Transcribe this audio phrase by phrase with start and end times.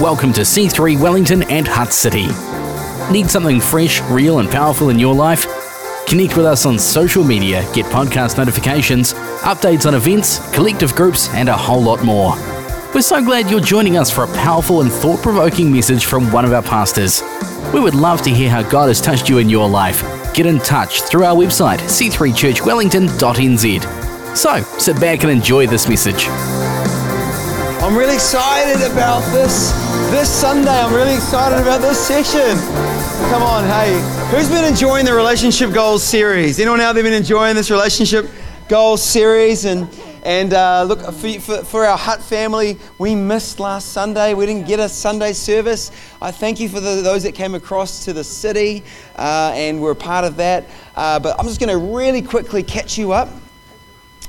[0.00, 2.28] Welcome to C3 Wellington and Hutt City.
[3.12, 5.44] Need something fresh, real, and powerful in your life?
[6.06, 11.50] Connect with us on social media, get podcast notifications, updates on events, collective groups, and
[11.50, 12.34] a whole lot more.
[12.94, 16.46] We're so glad you're joining us for a powerful and thought provoking message from one
[16.46, 17.22] of our pastors.
[17.74, 20.02] We would love to hear how God has touched you in your life.
[20.32, 24.34] Get in touch through our website, c3churchwellington.nz.
[24.34, 26.26] So, sit back and enjoy this message.
[27.82, 30.70] I'm really excited about this this Sunday.
[30.70, 32.58] I'm really excited about this session.
[33.30, 33.92] Come on, hey,
[34.30, 36.58] who's been enjoying the relationship goals series?
[36.58, 38.28] Anyone out there been enjoying this relationship
[38.68, 39.64] goals series?
[39.66, 39.88] And
[40.24, 44.34] and uh, look, for, for, for, our Hutt family, we missed last Sunday.
[44.34, 45.92] We didn't get a Sunday service.
[46.20, 48.82] I thank you for the, those that came across to the city
[49.16, 50.66] uh, and were part of that.
[50.94, 53.30] Uh, but I'm just going to really quickly catch you up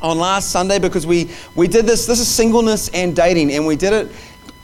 [0.01, 2.05] on last Sunday because we, we did this.
[2.05, 4.11] This is singleness and dating, and we did it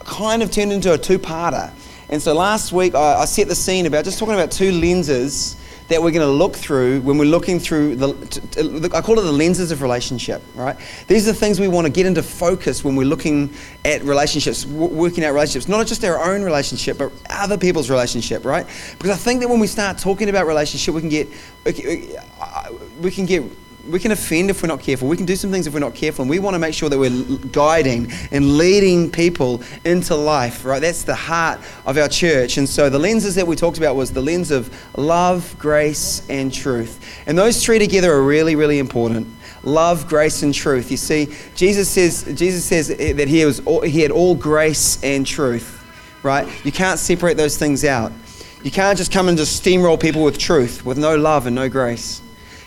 [0.07, 1.71] kind of turned into a two parter.
[2.09, 5.55] And so last week I, I set the scene about just talking about two lenses
[5.89, 9.31] that we're going to look through when we're looking through the, I call it the
[9.31, 10.75] lenses of relationship, right?
[11.07, 13.53] These are the things we want to get into focus when we're looking
[13.85, 18.65] at relationships, working out relationships, not just our own relationship, but other people's relationship, right?
[18.97, 21.29] Because I think that when we start talking about relationship, we can get,
[23.01, 23.43] we can get
[23.89, 25.07] we can offend if we're not careful.
[25.07, 26.23] We can do some things if we're not careful.
[26.23, 30.79] And we want to make sure that we're guiding and leading people into life, right?
[30.79, 32.57] That's the heart of our church.
[32.57, 36.53] And so the lenses that we talked about was the lens of love, grace, and
[36.53, 37.23] truth.
[37.25, 39.27] And those three together are really, really important.
[39.63, 40.91] Love, grace, and truth.
[40.91, 45.25] You see, Jesus says, Jesus says that he, was all, he had all grace and
[45.25, 45.83] truth,
[46.23, 46.47] right?
[46.65, 48.11] You can't separate those things out.
[48.63, 51.69] You can't just come and just steamroll people with truth, with no love and no
[51.69, 52.21] grace.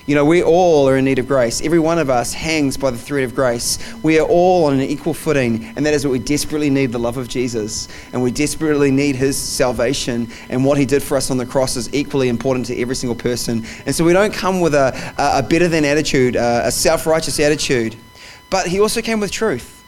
[0.06, 1.60] You know, we all are in need of grace.
[1.60, 3.78] Every one of us hangs by the thread of grace.
[4.02, 6.98] We are all on an equal footing, and that is what we desperately need the
[6.98, 7.86] love of Jesus.
[8.12, 10.28] And we desperately need his salvation.
[10.48, 13.14] And what he did for us on the cross is equally important to every single
[13.14, 13.64] person.
[13.84, 17.94] And so we don't come with a, a better than attitude, a self righteous attitude.
[18.48, 19.84] But he also came with truth,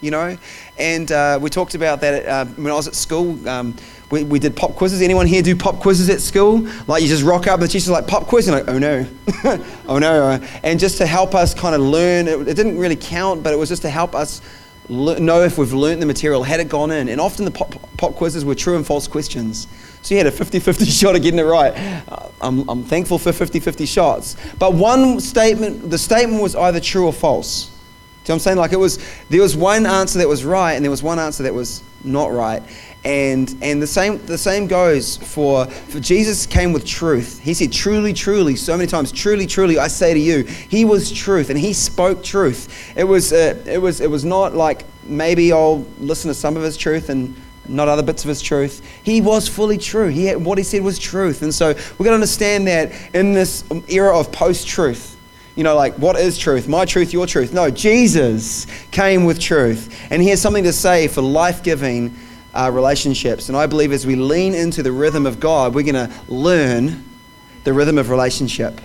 [0.00, 0.36] you know?
[0.78, 3.48] And uh, we talked about that uh, when I was at school.
[3.48, 3.76] Um,
[4.12, 5.00] we, we did pop quizzes.
[5.00, 6.68] Anyone here do pop quizzes at school?
[6.86, 8.46] Like you just rock up and the teacher's like, pop quiz.
[8.46, 9.06] And like, oh no,
[9.88, 10.38] oh no.
[10.62, 13.56] And just to help us kind of learn, it, it didn't really count, but it
[13.56, 14.42] was just to help us
[14.90, 17.08] know if we've learned the material, had it gone in.
[17.08, 19.66] And often the pop, pop quizzes were true and false questions.
[20.02, 21.72] So you had a 50 50 shot of getting it right.
[22.06, 24.36] Uh, I'm, I'm thankful for 50 50 shots.
[24.58, 27.64] But one statement, the statement was either true or false.
[27.64, 27.78] Do you know
[28.20, 28.56] what I'm saying?
[28.58, 28.98] Like it was,
[29.30, 32.30] there was one answer that was right and there was one answer that was not
[32.32, 32.62] right.
[33.04, 37.40] And, and the, same, the same goes for, for Jesus came with truth.
[37.40, 41.10] He said, Truly, truly, so many times, truly, truly, I say to you, He was
[41.10, 42.92] truth and He spoke truth.
[42.96, 46.62] It was, uh, it was, it was not like maybe I'll listen to some of
[46.62, 47.34] His truth and
[47.68, 48.86] not other bits of His truth.
[49.02, 50.06] He was fully true.
[50.06, 51.42] He had, what He said was truth.
[51.42, 55.18] And so we've got to understand that in this era of post truth,
[55.56, 56.68] you know, like, what is truth?
[56.68, 57.52] My truth, your truth.
[57.52, 60.06] No, Jesus came with truth.
[60.10, 62.16] And he has something to say for life giving
[62.54, 63.48] uh, relationships.
[63.48, 67.04] And I believe as we lean into the rhythm of God, we're going to learn
[67.64, 68.80] the rhythm of relationship.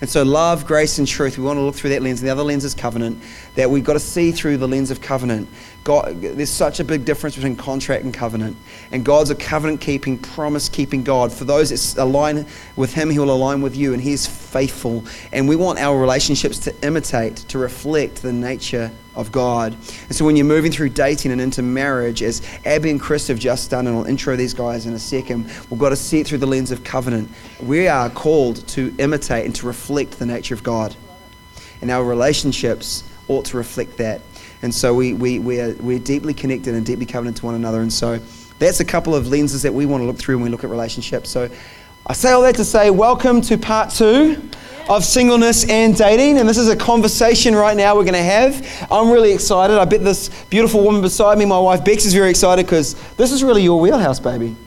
[0.00, 2.20] And so, love, grace, and truth, we want to look through that lens.
[2.20, 3.20] And the other lens is covenant,
[3.56, 5.48] that we've got to see through the lens of covenant.
[5.82, 8.56] God, there's such a big difference between contract and covenant.
[8.92, 11.32] And God's a covenant keeping, promise keeping God.
[11.32, 12.46] For those that align
[12.76, 15.04] with Him, He will align with you, and He's faithful.
[15.32, 19.74] And we want our relationships to imitate, to reflect the nature of God.
[19.74, 23.38] And so when you're moving through dating and into marriage, as Abby and Chris have
[23.38, 26.28] just done, and I'll intro these guys in a second, we've got to see it
[26.28, 27.28] through the lens of covenant.
[27.60, 30.94] We are called to imitate and to reflect the nature of God.
[31.82, 34.22] And our relationships ought to reflect that.
[34.62, 37.82] And so we, we, we're, we're deeply connected and deeply covenanted to one another.
[37.82, 38.20] And so
[38.60, 40.70] that's a couple of lenses that we want to look through when we look at
[40.70, 41.28] relationships.
[41.28, 41.50] So
[42.06, 44.48] I say all that to say, welcome to part two
[44.88, 46.38] of singleness and dating.
[46.38, 48.86] And this is a conversation right now we're going to have.
[48.90, 49.78] I'm really excited.
[49.78, 53.32] I bet this beautiful woman beside me, my wife Bex, is very excited because this
[53.32, 54.56] is really your wheelhouse, baby.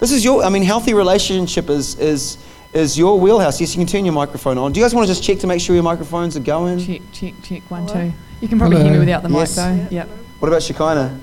[0.00, 2.38] This is your, I mean, healthy relationship is, is,
[2.72, 3.60] is your wheelhouse.
[3.60, 4.70] Yes, you can turn your microphone on.
[4.70, 6.78] Do you guys want to just check to make sure your microphones are going?
[6.78, 7.68] Check, check, check.
[7.68, 8.12] One, two.
[8.40, 8.90] You can probably Hello.
[8.90, 9.56] hear me without the yes.
[9.56, 9.96] mic, though.
[9.96, 10.08] Yep.
[10.38, 11.20] What about Shekinah?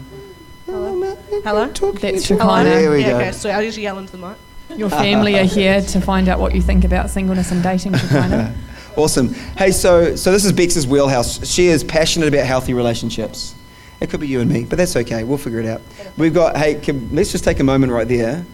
[0.65, 1.15] Hello.
[1.31, 1.67] Oh, Hello.
[1.67, 2.63] That's Shekinah.
[2.65, 3.15] There we yeah, go.
[3.15, 4.35] Okay, so I'll just yell into the mic.
[4.75, 8.55] Your family are here to find out what you think about singleness and dating, Shekinah.
[8.97, 9.33] awesome.
[9.57, 11.47] Hey, so so this is Bex's wheelhouse.
[11.47, 13.55] She is passionate about healthy relationships.
[14.01, 15.23] It could be you and me, but that's okay.
[15.23, 15.81] We'll figure it out.
[16.17, 16.57] We've got.
[16.57, 18.45] Hey, can, let's just take a moment right there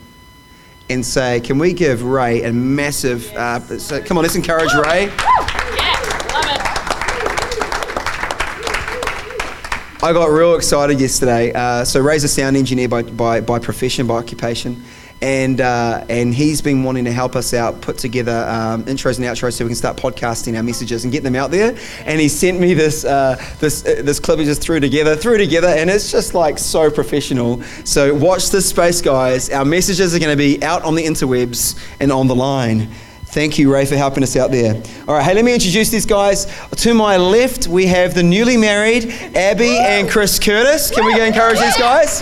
[0.89, 3.31] and say, can we give Ray a massive?
[3.33, 5.09] Uh, so, come on, let's encourage Ray.
[10.03, 11.53] I got real excited yesterday.
[11.53, 14.83] Uh, so Ray's a sound engineer by, by, by profession, by occupation.
[15.21, 19.25] And, uh, and he's been wanting to help us out, put together um, intros and
[19.25, 21.77] outros so we can start podcasting our messages and get them out there.
[22.05, 25.37] And he sent me this, uh, this, uh, this clip he just threw together, threw
[25.37, 27.61] together, and it's just like so professional.
[27.83, 29.51] So watch this space, guys.
[29.51, 32.89] Our messages are going to be out on the interwebs and on the line.
[33.25, 34.75] Thank you, Ray, for helping us out there.
[35.07, 36.51] All right, hey, let me introduce these guys.
[36.77, 40.91] To my left, we have the newly married Abby and Chris Curtis.
[40.91, 42.21] Can we go encourage these guys?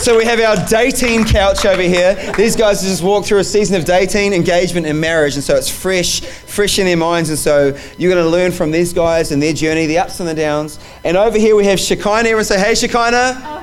[0.00, 2.14] So we have our dating couch over here.
[2.34, 5.68] These guys just walked through a season of dating, engagement, and marriage, and so it's
[5.68, 7.28] fresh, fresh in their minds.
[7.28, 10.26] And so you're going to learn from these guys and their journey, the ups and
[10.26, 10.78] the downs.
[11.04, 12.20] And over here we have Shekinah.
[12.20, 13.58] Everyone say, "Hey, oh, Shekinah!"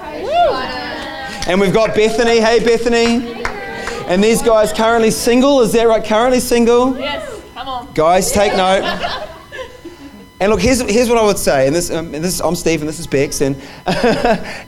[1.47, 2.39] And we've got Bethany.
[2.39, 3.43] Hey, Bethany.
[4.07, 5.61] And these guys currently single.
[5.61, 6.03] Is that right?
[6.03, 6.95] Currently single.
[6.99, 7.91] Yes, come on.
[7.93, 9.23] Guys, take note.
[10.39, 11.65] And look, here's, here's what I would say.
[11.65, 13.41] And this, um, and this I'm Steve, and this is Bex.
[13.41, 13.55] And,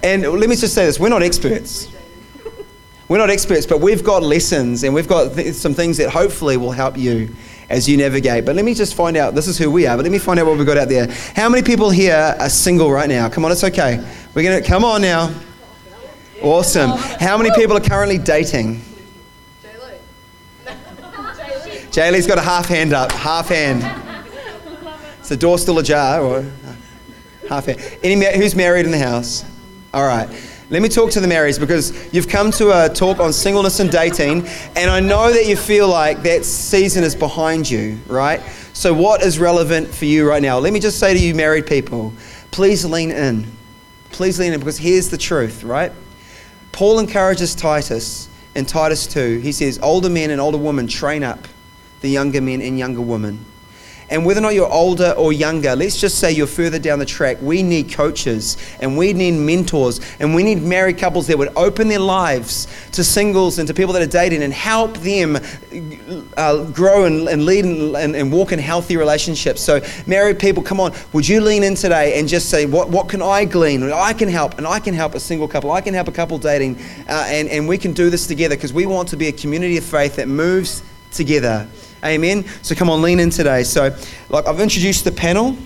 [0.03, 1.89] and let me just say this we're not experts.
[3.07, 6.57] We're not experts, but we've got lessons and we've got th- some things that hopefully
[6.57, 7.35] will help you
[7.67, 8.45] as you navigate.
[8.45, 10.39] But let me just find out this is who we are, but let me find
[10.39, 11.07] out what we've got out there.
[11.35, 13.27] How many people here are single right now?
[13.27, 13.97] Come on, it's okay.
[14.35, 15.33] We're going to come on now.
[16.43, 16.91] Awesome.
[17.19, 18.79] How many people are currently dating?
[19.63, 19.97] Jaylee.
[21.89, 23.81] Jaylee's got a half hand up, half hand.
[25.29, 26.75] The door still ajar or uh,
[27.47, 27.79] half hand?
[28.01, 29.45] Any who's married in the house?
[29.93, 30.27] All right.
[30.71, 33.91] Let me talk to the marrieds because you've come to a talk on singleness and
[33.91, 38.39] dating, and I know that you feel like that season is behind you, right?
[38.73, 40.57] So, what is relevant for you right now?
[40.57, 42.11] Let me just say to you, married people,
[42.49, 43.45] please lean in.
[44.11, 45.91] Please lean in because here's the truth, right?
[46.71, 49.39] Paul encourages Titus in Titus 2.
[49.39, 51.47] He says, Older men and older women train up
[52.01, 53.45] the younger men and younger women.
[54.09, 57.05] And whether or not you're older or younger, let's just say you're further down the
[57.05, 61.55] track, we need coaches and we need mentors and we need married couples that would
[61.55, 65.37] open their lives to singles and to people that are dating and help them
[66.37, 69.61] uh, grow and, and lead and, and, and walk in healthy relationships.
[69.61, 73.09] So, married people, come on, would you lean in today and just say, What, what
[73.09, 73.83] can I glean?
[73.91, 76.37] I can help, and I can help a single couple, I can help a couple
[76.37, 76.77] dating,
[77.07, 79.77] uh, and, and we can do this together because we want to be a community
[79.77, 80.81] of faith that moves
[81.11, 81.67] together.
[82.03, 82.45] Amen.
[82.61, 83.63] So come on, lean in today.
[83.63, 83.95] So,
[84.29, 85.57] like I've introduced the panel.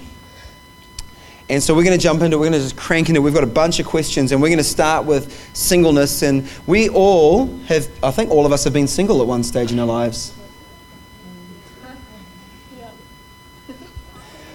[1.49, 3.43] And so we're going to jump into, we're going to just crank into, we've got
[3.43, 6.23] a bunch of questions and we're going to start with singleness.
[6.23, 9.71] And we all have, I think all of us have been single at one stage
[9.71, 10.33] in our lives.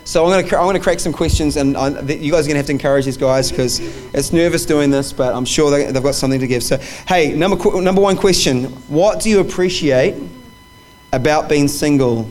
[0.05, 2.49] So I'm going to, I'm going to crack some questions and I, you guys are
[2.49, 3.79] going to have to encourage these guys because
[4.15, 6.63] it's nervous doing this, but I'm sure they, they've got something to give.
[6.63, 8.65] So, hey, number, number one question.
[8.89, 10.15] What do you appreciate
[11.13, 12.29] about being single?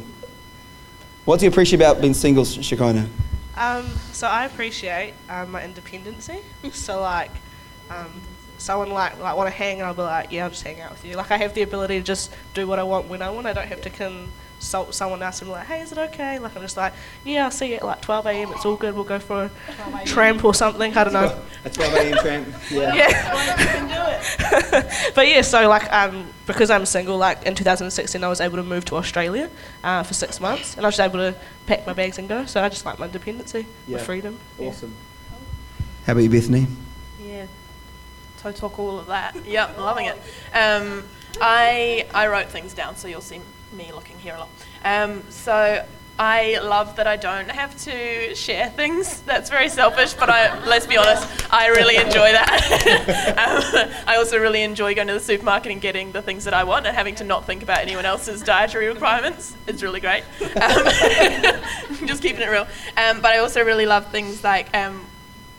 [1.25, 3.07] What do you appreciate about being single, Shekinah?
[3.55, 6.39] Um, so I appreciate um, my independency.
[6.71, 7.31] so like,
[7.89, 8.21] um,
[8.57, 11.05] someone like like want to hang, I'll be like, yeah, I'll just hang out with
[11.05, 11.15] you.
[11.15, 13.47] Like I have the ability to just do what I want when I want.
[13.47, 13.89] I don't have to
[14.57, 16.39] consult someone else and be like, hey, is it okay?
[16.39, 16.93] Like I'm just like,
[17.23, 18.51] yeah, I'll see you at like 12 a.m.
[18.53, 18.95] It's all good.
[18.95, 19.51] We'll go for
[19.93, 20.95] a tramp or something.
[20.97, 21.39] I don't know.
[21.63, 22.17] A 12 a.m.
[22.17, 22.47] tramp.
[22.71, 22.93] Yeah.
[24.17, 25.11] Yeah.
[25.15, 28.63] but yeah, so like um, because I'm single, like in 2016, I was able to
[28.63, 29.49] move to Australia
[29.83, 31.35] uh, for six months, and I was able to
[31.67, 32.45] pack my bags and go.
[32.45, 33.97] So I just like my independency, Yeah.
[33.97, 34.39] my freedom.
[34.59, 34.69] Yeah.
[34.69, 34.93] Awesome.
[36.05, 36.67] How about you, Bethany?
[37.21, 37.45] Yeah.
[38.37, 39.45] So talk all of that.
[39.45, 40.17] Yep, loving it.
[40.53, 41.03] Um,
[41.39, 43.39] I I wrote things down, so you'll see
[43.73, 44.49] me looking here a lot.
[44.83, 45.85] Um, so
[46.19, 49.21] I love that I don't have to share things.
[49.21, 53.35] That's very selfish, but I let's be honest, I really enjoy that.
[53.85, 56.63] um, I also really enjoy going to the supermarket and getting the things that I
[56.63, 59.55] want and having to not think about anyone else's dietary requirements.
[59.67, 60.23] It's really great.
[60.41, 60.85] Um,
[62.07, 62.67] just keeping it real.
[62.97, 65.05] Um, but I also really love things like um,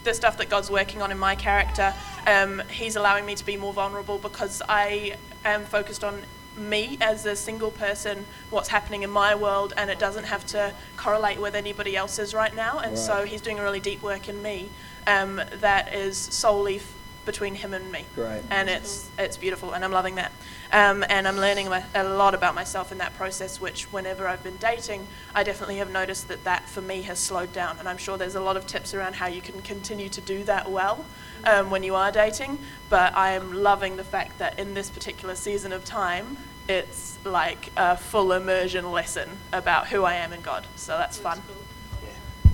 [0.02, 1.94] the stuff that God's working on in my character.
[2.26, 6.22] Um, he's allowing me to be more vulnerable because I am focused on
[6.58, 10.72] me as a single person, what's happening in my world, and it doesn't have to
[10.96, 12.78] correlate with anybody else's right now.
[12.78, 14.68] And so he's doing a really deep work in me
[15.06, 18.04] um, that is solely f- between him and me.
[18.14, 18.42] Great.
[18.50, 20.32] And it's it's beautiful, and I'm loving that.
[20.72, 23.60] Um, and I'm learning my, a lot about myself in that process.
[23.60, 27.52] Which, whenever I've been dating, I definitely have noticed that that for me has slowed
[27.52, 27.78] down.
[27.78, 30.42] And I'm sure there's a lot of tips around how you can continue to do
[30.44, 31.04] that well
[31.44, 32.58] um, when you are dating.
[32.88, 36.36] But I am loving the fact that in this particular season of time,
[36.68, 40.66] it's like a full immersion lesson about who I am in God.
[40.76, 41.40] So that's fun.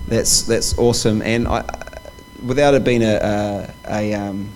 [0.07, 1.63] That's that's awesome, and I,
[2.43, 4.49] without it being a a, a, um,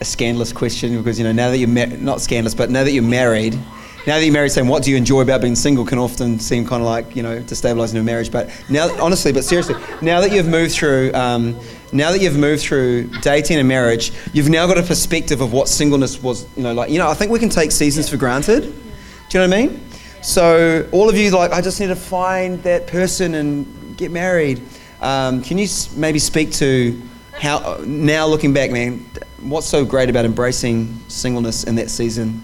[0.00, 2.92] a scandalous question, because you know now that you're ma- not scandalous, but now that
[2.92, 3.58] you're married,
[4.06, 6.66] now that you're married, saying what do you enjoy about being single can often seem
[6.66, 8.30] kind of like you know destabilizing a marriage.
[8.30, 11.58] But now, honestly, but seriously, now that you've moved through, um,
[11.92, 15.68] now that you've moved through dating and marriage, you've now got a perspective of what
[15.68, 16.46] singleness was.
[16.56, 18.62] You know, like you know, I think we can take seasons for granted.
[18.62, 19.80] Do you know what I mean?
[20.22, 24.62] So all of you, like, I just need to find that person and get married.
[25.02, 27.00] Um, can you maybe speak to
[27.32, 29.04] how now looking back, man?
[29.40, 32.42] What's so great about embracing singleness in that season?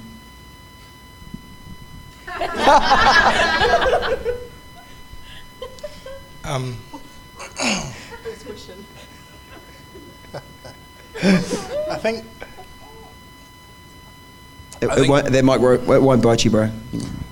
[6.43, 6.77] Um,
[11.23, 12.25] I think
[14.81, 16.71] It, I it won't, that mic won't, it won't bite you, bro.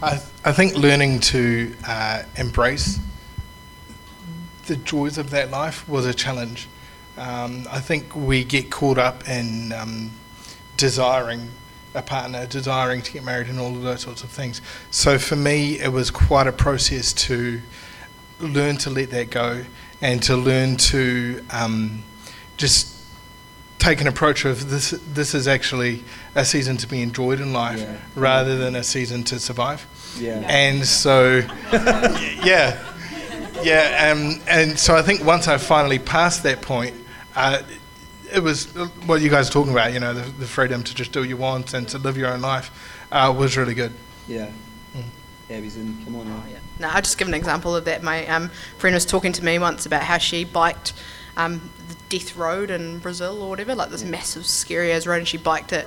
[0.03, 3.01] I, I think learning to uh, embrace
[4.67, 6.69] the joys of that life was a challenge.
[7.17, 10.11] Um, I think we get caught up in um,
[10.77, 11.49] desiring
[11.95, 14.61] a partner, desiring to get married, and all of those sorts of things.
[14.91, 17.61] So for me, it was quite a process to
[18.41, 19.65] learn to let that go
[20.01, 22.03] and to learn to um,
[22.57, 22.95] just
[23.79, 24.91] take an approach of this.
[25.13, 26.05] This is actually
[26.35, 27.97] a season to be enjoyed in life, Yeah.
[28.15, 29.87] rather than a season to survive.
[30.19, 30.43] Yeah.
[30.49, 31.43] And so,
[31.73, 32.79] yeah,
[33.63, 36.95] yeah, um, and so I think once I finally passed that point,
[37.37, 37.63] uh,
[38.33, 38.67] it was
[39.07, 39.93] what you guys are talking about.
[39.93, 42.29] You know, the, the freedom to just do what you want and to live your
[42.29, 42.71] own life
[43.11, 43.93] uh, was really good.
[44.27, 44.51] Yeah.
[45.51, 45.97] Abby's in.
[46.05, 46.43] Come on now.
[46.51, 46.59] Yeah.
[46.79, 48.03] No, I'll just give an example of that.
[48.03, 50.93] My um, friend was talking to me once about how she biked
[51.37, 55.29] um, the Death Road in Brazil or whatever, like this massive, scary as road, and
[55.29, 55.87] she biked it.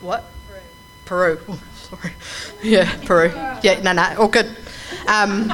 [0.00, 0.30] What?
[1.04, 1.40] Peru.
[1.48, 2.12] Oh, sorry.
[2.62, 3.28] Yeah, Peru.
[3.62, 4.46] Yeah, no, no, all good.
[5.08, 5.50] Um,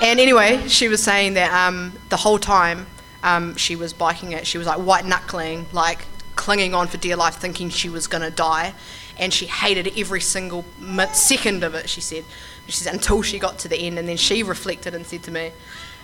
[0.00, 2.86] and anyway, she was saying that um, the whole time
[3.26, 6.06] um, she was biking it, she was like white knuckling, like
[6.36, 8.72] clinging on for dear life, thinking she was going to die.
[9.18, 10.64] And she hated every single
[11.12, 12.24] second of it, she said.
[12.66, 13.98] She said, until she got to the end.
[13.98, 15.50] And then she reflected and said to me,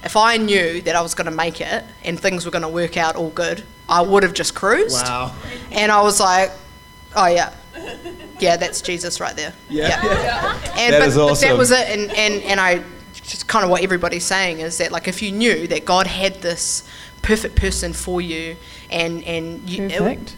[0.03, 2.69] if I knew that I was going to make it and things were going to
[2.69, 5.07] work out all good, I would have just cruised.
[5.07, 5.35] Wow.
[5.71, 6.51] And I was like,
[7.15, 7.53] oh, yeah.
[8.41, 9.53] Yeah, that's Jesus right there.
[9.69, 10.01] Yeah.
[10.75, 11.49] And That but, is awesome.
[11.49, 11.89] that was it.
[11.89, 12.83] And, and, and I
[13.23, 16.43] just kind of what everybody's saying is that like if you knew that God had
[16.43, 16.89] this
[17.23, 18.57] perfect person for you
[18.91, 20.37] and and you Perfect.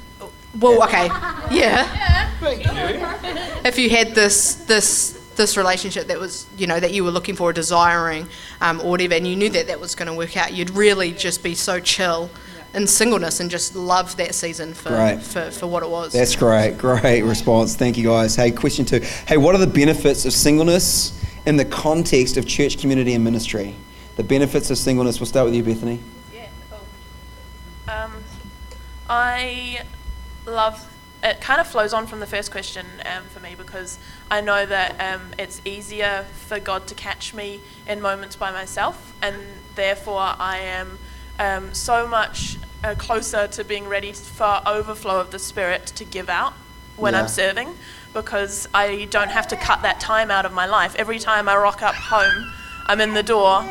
[0.59, 1.07] well, okay,
[1.51, 2.31] yeah.
[3.65, 7.35] If you had this this this relationship that was you know that you were looking
[7.35, 8.29] for, desiring,
[8.61, 11.13] um, or whatever, and you knew that that was going to work out, you'd really
[11.13, 12.31] just be so chill
[12.75, 15.23] in singleness and just love that season for Great.
[15.23, 16.13] for, for what it was.
[16.13, 16.77] That's great.
[16.77, 17.77] Great response.
[17.77, 18.35] Thank you, guys.
[18.37, 19.01] Hey, question two.
[19.27, 23.75] Hey, what are the benefits of singleness in the context of church community and ministry?
[24.17, 25.21] The benefits of singleness.
[25.21, 26.01] We'll start with you, Bethany.
[29.09, 29.83] I
[30.47, 30.91] love.
[31.23, 33.99] It kind of flows on from the first question um, for me because
[34.31, 39.15] I know that um, it's easier for God to catch me in moments by myself,
[39.23, 39.37] and
[39.75, 40.99] therefore I am
[41.39, 46.29] um, so much uh, closer to being ready for overflow of the Spirit to give
[46.29, 46.53] out
[46.97, 47.23] when Yeah.
[47.23, 47.75] I'm serving
[48.13, 50.95] because I don't have to cut that time out of my life.
[50.97, 52.53] Every time I rock up home,
[52.87, 53.65] I'm in the door.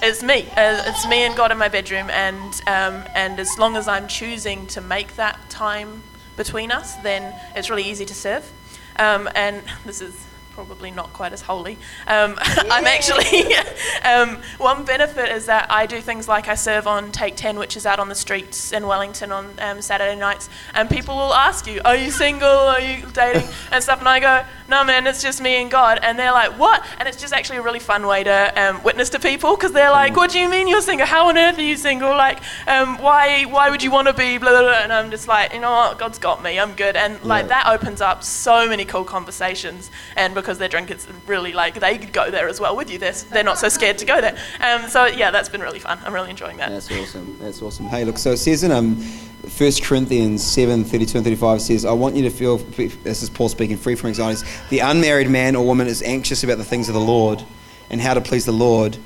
[0.00, 0.48] It's me.
[0.56, 4.06] Uh, it's me and God in my bedroom, and um, and as long as I'm
[4.06, 6.04] choosing to make that time
[6.36, 8.48] between us, then it's really easy to serve.
[8.96, 10.27] Um, and this is
[10.58, 11.78] probably not quite as holy.
[12.08, 13.54] Um, I'm actually
[14.04, 17.76] um, one benefit is that I do things like I serve on Take Ten, which
[17.76, 21.68] is out on the streets in Wellington on um, Saturday nights, and people will ask
[21.68, 22.48] you, "Are you single?
[22.48, 26.00] Are you dating?" and stuff, and I go, "No, man, it's just me and God."
[26.02, 29.10] And they're like, "What?" And it's just actually a really fun way to um, witness
[29.10, 31.06] to people because they're like, "What do you mean you're single?
[31.06, 32.10] How on earth are you single?
[32.10, 34.82] Like, um, why why would you want to be?" Blah, blah, blah.
[34.82, 36.00] And I'm just like, you know what?
[36.00, 36.58] God's got me.
[36.58, 36.96] I'm good.
[36.96, 37.62] And like Yeah.
[37.62, 39.88] that opens up so many cool conversations.
[40.16, 42.96] And because they're drunk, it's really like they could go there as well with you.
[42.96, 44.38] They're, they're not so scared to go there.
[44.60, 45.98] Um, so yeah, that's been really fun.
[46.06, 46.70] I'm really enjoying that.
[46.70, 47.36] That's awesome.
[47.38, 47.86] That's awesome.
[47.86, 51.92] Hey, look, so it says in um, 1 Corinthians 7 32 and 35, says, I
[51.92, 54.44] want you to feel, this is Paul speaking, free from anxieties.
[54.70, 57.42] The unmarried man or woman is anxious about the things of the Lord
[57.90, 58.96] and how to please the Lord.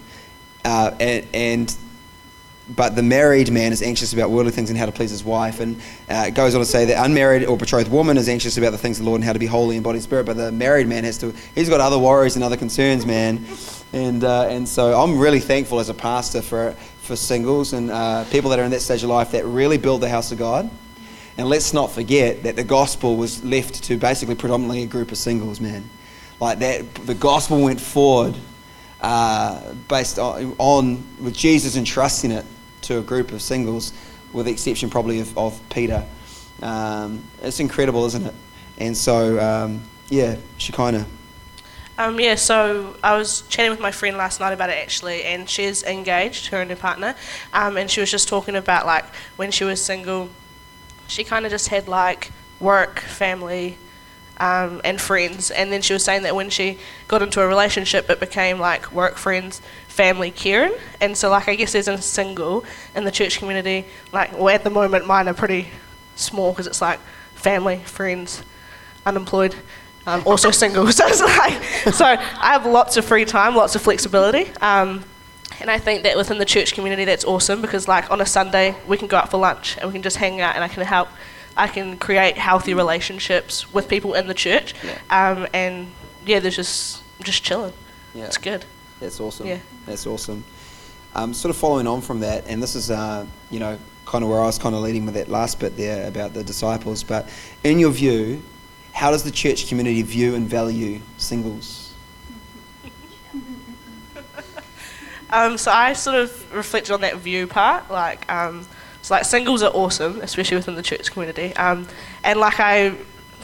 [0.64, 1.76] Uh, and, and
[2.76, 5.60] but the married man is anxious about worldly things and how to please his wife.
[5.60, 5.76] And
[6.08, 8.78] uh, it goes on to say the unmarried or betrothed woman is anxious about the
[8.78, 10.24] things of the Lord and how to be holy in body and spirit.
[10.24, 13.44] But the married man has to, he's got other worries and other concerns, man.
[13.92, 18.24] And, uh, and so I'm really thankful as a pastor for, for singles and uh,
[18.30, 20.70] people that are in that stage of life that really build the house of God.
[21.36, 25.18] And let's not forget that the gospel was left to basically predominantly a group of
[25.18, 25.88] singles, man.
[26.40, 28.34] Like that, the gospel went forward
[29.00, 32.44] uh, based on, on with Jesus entrusting it
[32.82, 33.92] to a group of singles,
[34.32, 36.06] with the exception probably of, of Peter.
[36.62, 38.34] Um, it's incredible, isn't it?
[38.78, 41.06] And so, um, yeah, Shekinah.
[41.98, 45.48] Um, yeah, so I was chatting with my friend last night about it actually, and
[45.48, 47.14] she's engaged, her and her partner,
[47.52, 49.04] um, and she was just talking about like
[49.36, 50.30] when she was single,
[51.06, 53.76] she kind of just had like work, family,
[54.42, 58.10] um, and friends, and then she was saying that when she got into a relationship,
[58.10, 62.64] it became like work, friends, family, caring, and so like I guess as a single
[62.96, 65.68] in the church community, like well at the moment mine are pretty
[66.16, 66.98] small because it's like
[67.36, 68.42] family, friends,
[69.06, 69.54] unemployed,
[70.06, 70.86] um, also single.
[70.92, 74.50] So it's like, so I have lots of free time, lots of flexibility.
[74.60, 75.04] Um,
[75.60, 78.74] and I think that within the church community, that's awesome because, like, on a Sunday,
[78.88, 80.84] we can go out for lunch and we can just hang out and I can
[80.84, 81.08] help,
[81.56, 84.74] I can create healthy relationships with people in the church.
[85.10, 85.92] Um, and
[86.26, 87.72] yeah, there's just, just chilling.
[88.14, 88.26] Yeah.
[88.26, 88.64] It's good.
[89.00, 89.46] That's awesome.
[89.46, 89.58] Yeah.
[89.86, 90.44] That's awesome.
[91.14, 94.30] Um, sort of following on from that, and this is, uh, you know, kind of
[94.30, 97.02] where I was kind of leading with that last bit there about the disciples.
[97.02, 97.28] But
[97.64, 98.42] in your view,
[98.92, 101.94] how does the church community view and value singles?
[105.34, 108.66] Um, so I sort of reflected on that view part, like, um,
[109.02, 111.54] so like singles are awesome, especially within the church community.
[111.56, 111.88] Um,
[112.22, 112.90] and like I,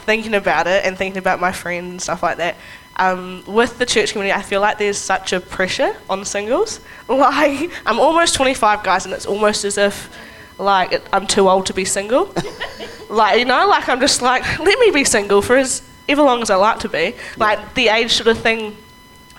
[0.07, 2.57] thinking about it and thinking about my friends and stuff like that,
[2.97, 6.81] um, with the church community, I feel like there's such a pressure on singles.
[7.09, 10.15] Like I'm almost 25, guys, and it's almost as if
[10.59, 12.35] like it, I'm too old to be single.
[13.09, 16.43] like you know, like I'm just like let me be single for as ever long
[16.43, 17.15] as I like to be.
[17.37, 18.77] Like the age sort of thing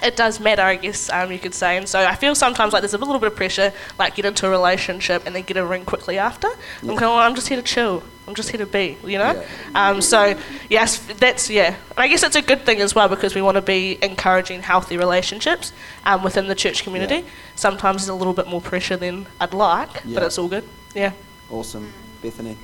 [0.01, 1.77] it does matter, I guess um, you could say.
[1.77, 4.47] And so I feel sometimes like there's a little bit of pressure, like get into
[4.47, 6.47] a relationship and then get a ring quickly after.
[6.81, 8.03] I'm going, well, I'm just here to chill.
[8.27, 9.43] I'm just here to be, you know.
[9.73, 10.37] Um, so
[10.69, 11.67] yes, that's yeah.
[11.67, 14.61] And I guess it's a good thing as well because we want to be encouraging
[14.61, 15.73] healthy relationships
[16.05, 17.15] um, within the church community.
[17.15, 17.29] Yeah.
[17.55, 20.67] Sometimes there's a little bit more pressure than I'd like, but it's all good.
[20.93, 21.13] Yeah.
[21.49, 21.91] Awesome.
[22.21, 22.57] Bethany?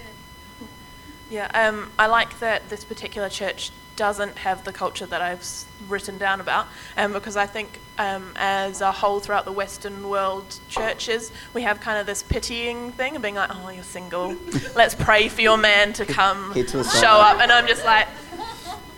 [1.30, 5.46] Yeah, um, I like that this particular church doesn't have the culture that I've
[5.88, 10.60] written down about, um, because I think um, as a whole throughout the Western world
[10.70, 14.36] churches, we have kind of this pitying thing of being like, oh, you're single,
[14.76, 17.86] let's pray for your man to come Head to the show up, and I'm just
[17.86, 18.08] like,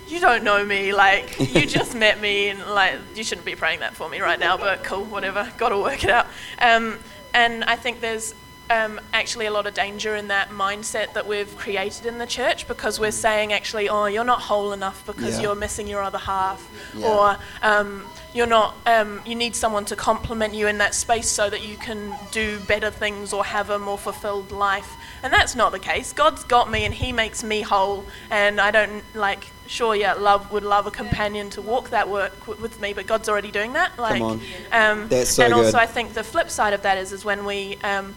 [0.08, 3.82] you don't know me, like you just met me, and like you shouldn't be praying
[3.82, 6.28] that for me right now, but cool, whatever, got to work it out.
[6.60, 7.00] Um,
[7.34, 8.34] and I think there's
[8.70, 12.68] um, actually a lot of danger in that mindset that we've created in the church
[12.68, 15.44] because we're saying actually, oh, you're not whole enough because Yeah.
[15.44, 17.08] you're missing your other half, Yeah.
[17.08, 18.76] or um, you're not.
[18.86, 22.60] Um, you need someone to complement you in that space so that you can do
[22.68, 24.94] better things or have a more fulfilled life.
[25.24, 26.14] And that's not the case.
[26.14, 28.06] God's got me, and He makes me whole.
[28.30, 29.48] And I don't like.
[29.66, 33.28] Sure, yeah, love would love a companion to walk that work with me, but God's
[33.28, 33.98] already doing that.
[34.00, 34.40] Like, on.
[34.72, 35.66] Um, That's so and good.
[35.66, 38.16] also, I think the flip side of that is is when we um,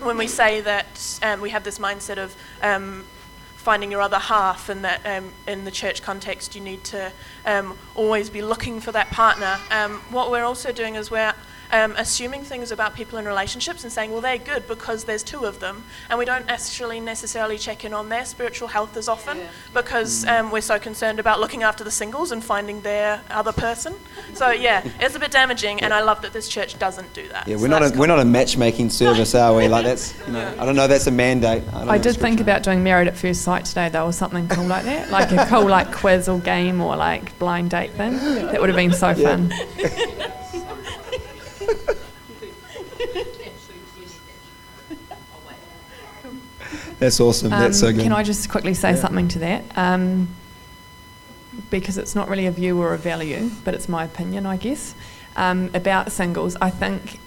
[0.00, 3.04] when we say that um, we have this mindset of um,
[3.56, 7.10] finding your other half, and that um, in the church context you need to
[7.46, 9.58] um, always be looking for that partner.
[9.70, 11.34] Um, what we're also doing is we're
[11.74, 15.44] um, assuming things about people in relationships and saying, well, they're good because there's two
[15.44, 19.40] of them, and we don't actually necessarily check in on their spiritual health as often
[19.72, 23.92] because um, we're so concerned about looking after the singles and finding their other person.
[24.34, 27.48] So yeah, it's a bit damaging, and I love that this church doesn't do that.
[27.48, 29.66] Yeah, we're not a, that's we're not a matchmaking service, are we?
[29.66, 30.86] Like that's you know, I don't know.
[30.86, 31.64] That's a mandate.
[31.72, 34.66] I, I did think about doing Married at First Sight today, though, or something cool
[34.66, 38.12] like that, like a cool like quiz or game or like blind date thing.
[38.12, 39.36] That would have been so Yeah.
[39.36, 40.43] fun.
[47.04, 47.50] That's awesome.
[47.50, 48.02] That's so Um, good.
[48.04, 49.62] Can I just quickly say something to that?
[49.76, 50.28] Um,
[51.70, 54.94] because it's not really a view or a value, but it's my opinion, I guess,
[55.36, 56.56] um, about singles.
[56.62, 57.18] I think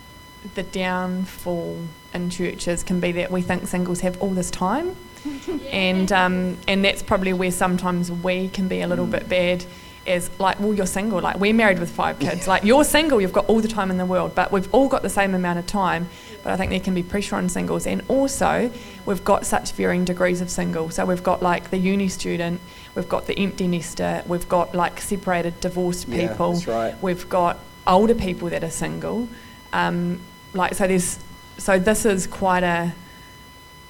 [0.55, 1.77] the downfall
[2.11, 4.95] in churches can be that we think singles have all this time,
[5.71, 9.63] and um, and that's probably where sometimes we can be a little bit bad.
[10.07, 11.19] Is like, well, you're single.
[11.21, 12.47] Like, we're married with five kids.
[12.47, 13.19] Like, you're single.
[13.19, 15.59] You've got all the time in the world, but we've all got the same amount
[15.59, 16.07] of time.
[16.43, 18.71] But I think there can be pressure on singles, and also
[19.05, 20.89] we've got such varying degrees of single.
[20.89, 22.61] So we've got like the uni student,
[22.95, 26.53] we've got the empty nester, we've got like separated, divorced Yeah, people.
[26.53, 26.95] that's right.
[27.01, 29.27] We've got older people that are single.
[29.73, 30.19] Um,
[30.53, 31.19] like so, there's
[31.57, 32.93] so this is quite a.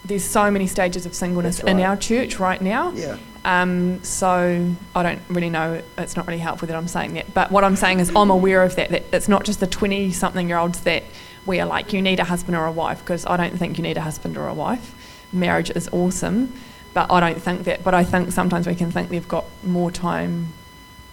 [0.05, 2.91] There's so many stages of singleness That's in our church right now.
[2.91, 3.17] Yeah.
[3.43, 5.81] Um, so I don't really know.
[5.97, 7.33] It's not really helpful that I'm saying that.
[7.33, 8.89] But what I'm saying is I'm aware of that.
[8.89, 11.03] That it's not just the 20 something year olds that
[11.47, 13.83] we are like you need a husband or a wife because I don't think you
[13.83, 14.93] need a husband or a wife.
[15.33, 16.53] Marriage is awesome,
[16.93, 17.83] but I don't think that.
[17.83, 20.53] But I think sometimes we can think they've got more time,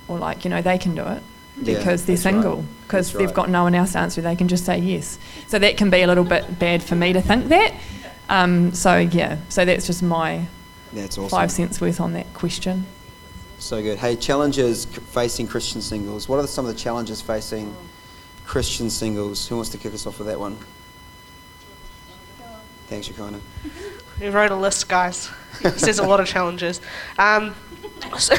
[0.09, 1.23] or like you know they can do it
[1.62, 3.35] Yeah, because they're single because That's they've right.
[3.37, 4.20] got no one else to answer.
[4.20, 5.18] They can just say yes.
[5.47, 7.73] So that can be a little bit bad for me to think that.
[8.29, 10.47] Um, so yeah, so that's just my
[10.92, 11.29] That's awesome.
[11.29, 12.87] five cents worth on that question.
[13.59, 13.99] So good.
[13.99, 16.29] Hey, challenges facing Christian singles.
[16.29, 17.75] What are some of the challenges facing
[18.46, 19.48] Christian singles?
[19.48, 20.57] Who wants to kick us off with that one?
[22.87, 23.40] Thanks, Shekinah.
[24.20, 25.30] We wrote a list, guys.
[25.61, 26.80] There's a lot of challenges.
[27.18, 27.54] Um,
[28.18, 28.35] so,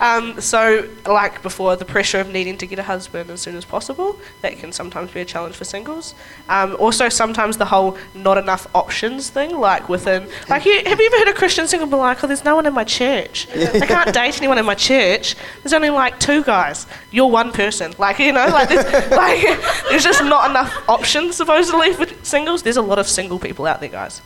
[0.00, 3.64] um, so, like before, the pressure of needing to get a husband as soon as
[3.66, 6.14] possible, that can sometimes be a challenge for singles.
[6.48, 11.06] Um, also, sometimes the whole not enough options thing, like within, like, you, have you
[11.06, 13.46] ever heard a Christian single be like, oh, there's no one in my church.
[13.54, 15.36] I can't date anyone in my church.
[15.62, 16.86] There's only like two guys.
[17.10, 17.94] You're one person.
[17.98, 19.42] Like, you know, like, there's, like,
[19.90, 22.62] there's just not enough options supposedly for singles.
[22.62, 24.22] There's a lot of single people out there, guys.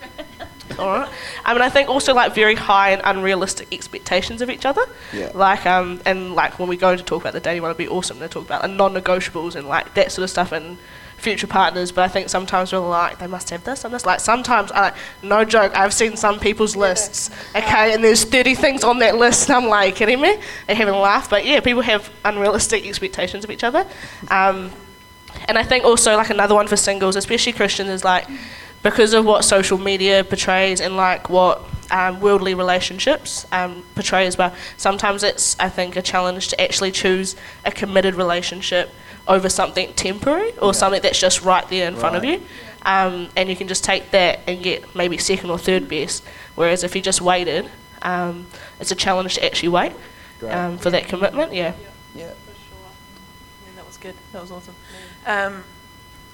[0.79, 1.09] All right.
[1.45, 4.83] I mean, I think also like very high and unrealistic expectations of each other.
[5.13, 5.31] Yeah.
[5.35, 7.89] Like um and like when we go to talk about the dating one, it'd be
[7.89, 10.79] awesome to talk about the non-negotiables and like that sort of stuff and
[11.17, 11.91] future partners.
[11.91, 14.07] But I think sometimes we're like they must have this and this.
[14.07, 15.77] Like sometimes I like no joke.
[15.77, 17.31] I've seen some people's lists.
[17.57, 19.49] Okay, and there's 30 things on that list.
[19.49, 20.37] And I'm like, kidding me?
[20.67, 21.31] They haven't laughed.
[21.31, 23.87] But yeah, people have unrealistic expectations of each other.
[24.31, 24.71] Um,
[25.49, 28.27] and I think also like another one for singles, especially Christians, is like
[28.85, 34.39] because of what social media portrays and like what um, worldly relationships um, portray as
[34.39, 34.55] well.
[34.77, 38.91] Sometimes it's I think a challenge to actually choose a committed relationship
[39.27, 42.43] over something temporary or something that's just right there in front of you.
[42.83, 46.23] Um, and you can just take that and get maybe second or third best.
[46.55, 47.71] Whereas if you just waited,
[48.03, 48.47] um,
[48.79, 49.93] it's a challenge to actually wait
[50.47, 51.55] um, for that commitment.
[51.55, 51.73] Yeah.
[52.15, 52.29] yeah.
[52.29, 52.77] For sure.
[52.85, 54.15] I mean, that was good.
[54.33, 54.75] That was awesome.
[55.25, 55.65] Um,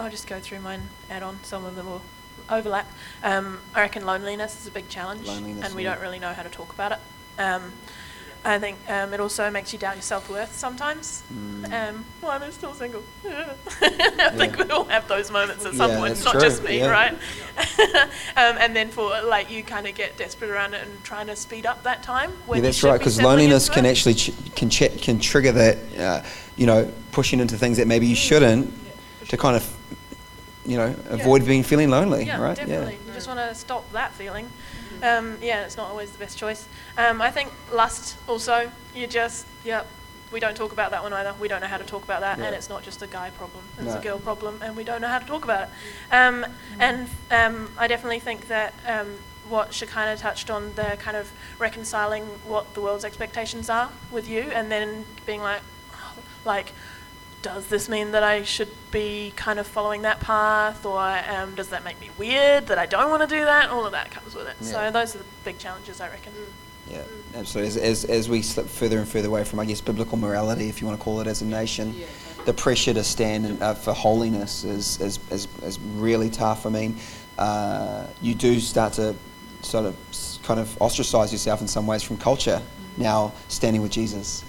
[0.01, 1.39] I'll just go through mine, add on.
[1.45, 2.03] Some of them will
[2.51, 2.91] overlap.
[3.23, 5.95] Um, I reckon loneliness is a big challenge, Loneliness, and we yeah.
[5.95, 6.99] don't really know how to talk about it.
[7.39, 7.73] Um,
[8.43, 11.23] I think um, it also makes you doubt your self worth sometimes.
[11.33, 11.91] Mm.
[11.91, 13.03] Um, why am I still single?
[13.27, 16.79] I think we all have those moments at some Yeah, point, not true, just me,
[16.79, 16.89] yeah.
[16.91, 17.13] right?
[18.37, 21.37] um, and then for like you kind of get desperate around it and trying to
[21.37, 22.31] speed up that time.
[22.47, 22.99] When yeah, that's right.
[22.99, 26.23] Because loneliness can actually ch- can ch- can trigger that, uh,
[26.57, 28.73] you know, pushing into things that maybe you shouldn't,
[29.29, 29.77] to kind of,
[30.67, 32.57] you know, avoid being feeling lonely, Yeah, right?
[32.57, 32.99] definitely.
[33.07, 34.51] You just want to stop that feeling.
[35.03, 36.69] Um, yeah, it's not always the best choice.
[36.99, 39.87] Um, I think lust also, you just, yep,
[40.31, 41.35] we don't talk about that one either.
[41.41, 42.45] We don't know how to talk about that, Yeah.
[42.47, 43.99] and it's not just a guy problem, it's No.
[43.99, 45.69] a girl problem, and we don't know how to talk about it.
[46.15, 46.47] Um,
[46.79, 49.17] and um, I definitely think that um,
[49.49, 54.43] what Shekinah touched on, the kind of reconciling what the world's expectations are with you,
[54.53, 55.63] and then being like,
[56.45, 56.73] like,
[57.43, 61.71] does this mean that I should be kind of following that path, or um, does
[61.71, 63.71] that make me weird that I don't want to do that?
[63.71, 64.57] All of that comes with it.
[64.61, 64.67] Yeah.
[64.67, 66.33] So those are the big challenges, I reckon.
[66.91, 67.03] Yeah,
[67.35, 67.69] absolutely.
[67.69, 70.81] As, as, as we slip further and further away from, I guess, biblical morality, if
[70.81, 71.95] you want to call it, as a nation,
[72.47, 76.67] the pressure to stand in, uh, for holiness is, is, is, is really tough.
[76.67, 76.97] I mean,
[77.39, 79.15] uh, you do start to
[79.63, 79.97] sort of
[80.43, 82.61] kind of ostracize yourself in some ways from culture
[82.97, 84.45] now standing with Jesus.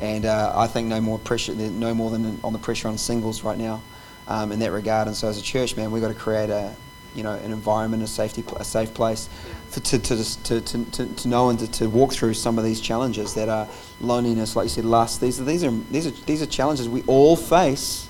[0.00, 3.44] And uh, I think no more pressure, no more than on the pressure on singles
[3.44, 3.82] right now
[4.26, 5.08] um, in that regard.
[5.08, 6.74] And so as a church, man, we've got to create a,
[7.14, 9.28] you know, an environment, a safety, a safe place
[9.68, 12.80] for, to, to, to, to, to, know and to, to walk through some of these
[12.80, 13.68] challenges that are
[14.00, 15.20] loneliness, like you said, lust.
[15.20, 18.08] These are, these are, these are, these are challenges we all face.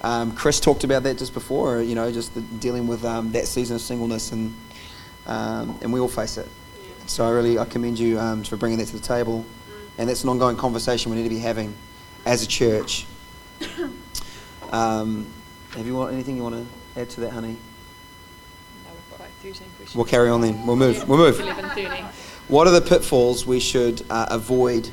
[0.00, 3.46] Um, Chris talked about that just before, you know, just the, dealing with um, that
[3.48, 4.54] season of singleness, and
[5.26, 6.48] um, and we all face it.
[7.06, 9.44] So I really I commend you um, for bringing that to the table,
[9.98, 11.74] and that's an ongoing conversation we need to be having
[12.24, 13.06] as a church.
[14.70, 15.26] Um,
[15.70, 16.56] have you want anything you want
[16.94, 17.56] to add to that, honey?
[18.84, 19.94] That were quite 13 questions.
[19.94, 20.66] We'll carry on then.
[20.66, 21.08] We'll move.
[21.08, 21.40] We'll move.
[21.40, 22.04] 11, 13.
[22.48, 24.90] What are the pitfalls we should uh, avoid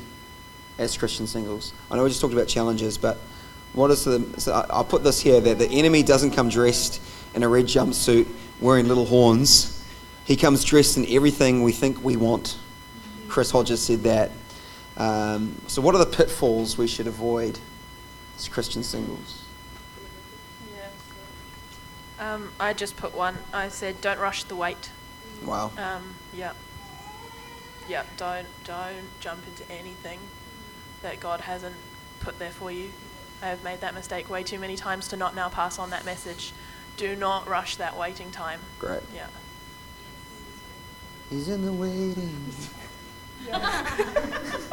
[0.78, 1.74] as Christian singles?
[1.90, 3.18] I know we just talked about challenges, but
[3.74, 4.24] what is the?
[4.40, 7.02] So I- I'll put this here: that the enemy doesn't come dressed
[7.34, 8.26] in a red jumpsuit
[8.62, 9.84] wearing little horns.
[10.24, 12.56] He comes dressed in everything we think we want.
[13.28, 14.30] Chris Hodges said that.
[14.96, 17.58] Um, so, what are the pitfalls we should avoid
[18.36, 19.42] as Christian singles?
[22.18, 23.36] Um, I just put one.
[23.52, 24.90] I said, don't rush the wait.
[25.44, 25.70] Wow.
[25.76, 26.52] Um, yeah.
[27.88, 30.18] Yeah, don't don't jump into anything
[31.02, 31.76] that God hasn't
[32.20, 32.90] put there for you.
[33.42, 36.04] I have made that mistake way too many times to not now pass on that
[36.04, 36.52] message.
[36.96, 38.60] Do not rush that waiting time.
[38.78, 39.02] Great.
[39.14, 39.26] Yeah.
[41.28, 42.46] He's in the waiting.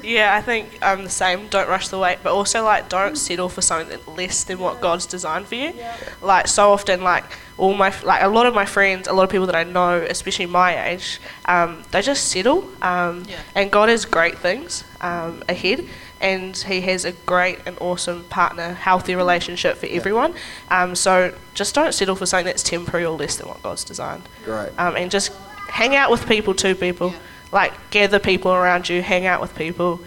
[0.00, 1.48] Yeah, I think I'm the same.
[1.48, 4.80] Don't rush the wait, but also like don't settle for something that less than what
[4.80, 5.72] God's designed for you.
[5.76, 5.96] Yeah.
[6.22, 7.24] Like so often, like
[7.56, 10.00] all my like a lot of my friends, a lot of people that I know,
[10.08, 12.68] especially my age, um, they just settle.
[12.80, 13.40] Um, Yeah.
[13.56, 15.84] And God has great things um, ahead,
[16.20, 20.32] and He has a great and awesome partner, healthy relationship for everyone.
[20.70, 24.22] Um, so just don't settle for something that's temporary or less than what God's designed
[24.44, 24.70] Great.
[24.78, 25.32] um, and just
[25.68, 27.14] hang out with people too, people.
[27.52, 30.00] Like gather people around you, hang out with people,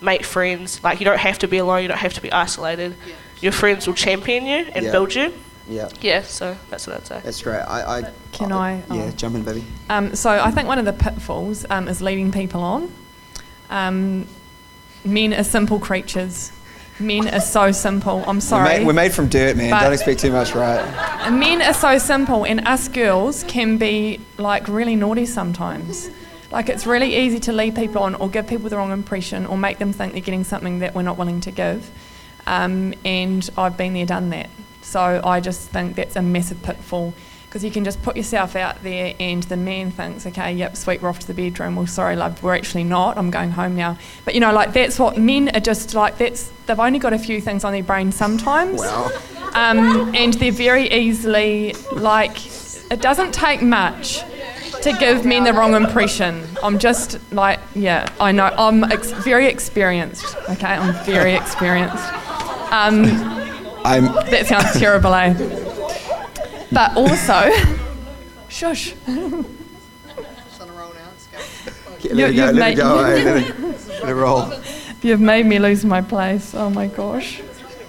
[0.00, 0.82] make friends.
[0.82, 1.82] Like you don't have to be alone.
[1.82, 2.94] You don't have to be isolated.
[3.40, 4.92] Your friends will champion you and Yeah.
[4.92, 5.32] build you.
[5.68, 7.20] Yeah, Yeah, so that's what I'd say.
[7.24, 7.58] that's great.
[7.58, 9.10] I, I Can I- Yeah, oh.
[9.16, 9.64] jump in, baby.
[9.90, 12.92] Um, so I think one of the pitfalls um, is leading people on.
[13.68, 14.26] Um,
[15.04, 16.52] men are simple creatures.
[17.00, 18.24] Men are so simple.
[18.26, 18.78] I'm We're sorry.
[18.78, 19.70] made, we're made from dirt, man.
[19.82, 21.30] Don't expect too much, right?
[21.30, 26.08] Men are so simple, and us girls can be like really naughty sometimes.
[26.50, 29.56] Like it's really easy to lead people on, or give people the wrong impression, or
[29.58, 31.90] make them think they're getting something that we're not willing to give.
[32.46, 34.48] Um, and I've been there, done that.
[34.82, 37.12] So I just think that's a massive pitfall
[37.46, 41.00] because you can just put yourself out there, and the man thinks, okay, yep, sweet,
[41.02, 41.76] we're off to the bedroom.
[41.76, 43.16] Well, sorry, love, we're actually not.
[43.16, 43.98] I'm going home now.
[44.24, 46.18] But you know, like that's what men are just like.
[46.18, 49.10] That's they've only got a few things on their brain sometimes Wow.
[49.54, 52.44] um, and they're very easily like
[52.90, 54.22] it doesn't take much
[54.82, 56.44] to give men the wrong impression.
[56.62, 60.36] I'm just like yeah, I know I'm ex- very experienced.
[60.50, 62.04] Okay, I'm very experienced.
[62.72, 63.04] Um,
[63.84, 64.04] I'm.
[64.30, 65.32] that sounds terrible, eh?
[66.72, 67.50] But also,
[68.48, 68.92] shush.
[69.06, 71.08] It's on a roll now.
[71.10, 71.38] Let's go.
[72.14, 72.46] Let it go.
[72.46, 73.04] you've Let it made- go.
[73.04, 73.52] hey,
[74.00, 74.52] let it roll.
[75.02, 76.54] You've made me lose my place.
[76.54, 77.40] Oh my gosh.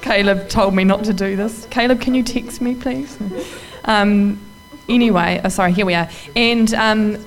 [0.02, 1.65] Caleb told me not to do this.
[1.69, 3.17] Caleb, can you text me, please?
[3.86, 4.39] Um,
[4.89, 6.10] anyway, oh, sorry, here we are.
[6.36, 7.26] And um,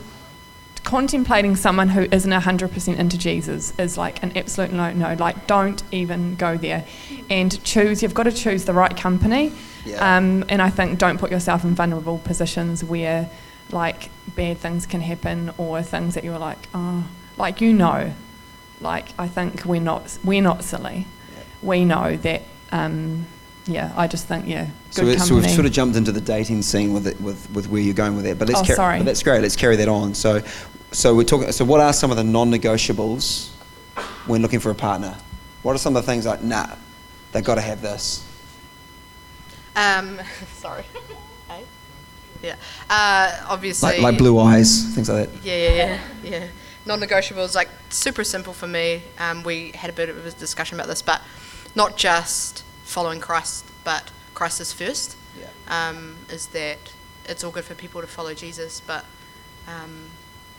[0.84, 5.14] contemplating someone who isn't 100% into Jesus is like an absolute no no.
[5.14, 6.86] Like, don't even go there.
[7.28, 9.52] And choose, you've got to choose the right company.
[9.84, 10.16] Yeah.
[10.16, 13.30] Um, and I think don't put yourself in vulnerable positions where
[13.70, 17.04] like bad things can happen or things that you're like, oh,
[17.36, 18.12] like you know,
[18.80, 21.06] like I think we're not we're not silly.
[21.62, 22.42] We know that.
[22.72, 23.26] Um,
[23.70, 25.40] yeah, I just think yeah, good So, we, so company.
[25.40, 28.16] we've sort of jumped into the dating scene with it, with, with where you're going
[28.16, 28.38] with that.
[28.38, 28.98] But let's Oh, carry, sorry.
[28.98, 29.40] But that's great.
[29.42, 30.14] Let's carry that on.
[30.14, 30.42] So,
[30.92, 31.50] so we're talking.
[31.52, 33.50] So, what are some of the non-negotiables
[34.26, 35.16] when looking for a partner?
[35.62, 36.74] What are some of the things like, nah,
[37.32, 38.24] they've got to have this.
[39.76, 40.20] Um,
[40.54, 40.84] sorry.
[41.48, 41.64] Hey?
[42.42, 42.54] Yeah.
[42.88, 43.90] Uh, obviously.
[43.90, 45.44] Like, like blue eyes, things like that.
[45.44, 45.74] Yeah, yeah,
[46.22, 46.46] yeah, yeah.
[46.86, 49.02] Non-negotiables, like super simple for me.
[49.18, 51.20] Um, we had a bit of a discussion about this, but
[51.74, 55.16] not just following Christ, but Christ is first.
[55.38, 55.48] Yeah.
[55.68, 56.78] Um, is that
[57.26, 59.04] it's all good for people to follow Jesus, but
[59.68, 60.10] um,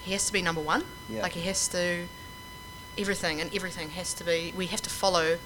[0.01, 0.83] he has to be number one.
[1.09, 1.21] Yeah.
[1.21, 2.05] Like he has to,
[2.97, 4.53] everything and everything has to be.
[4.55, 5.37] We have to follow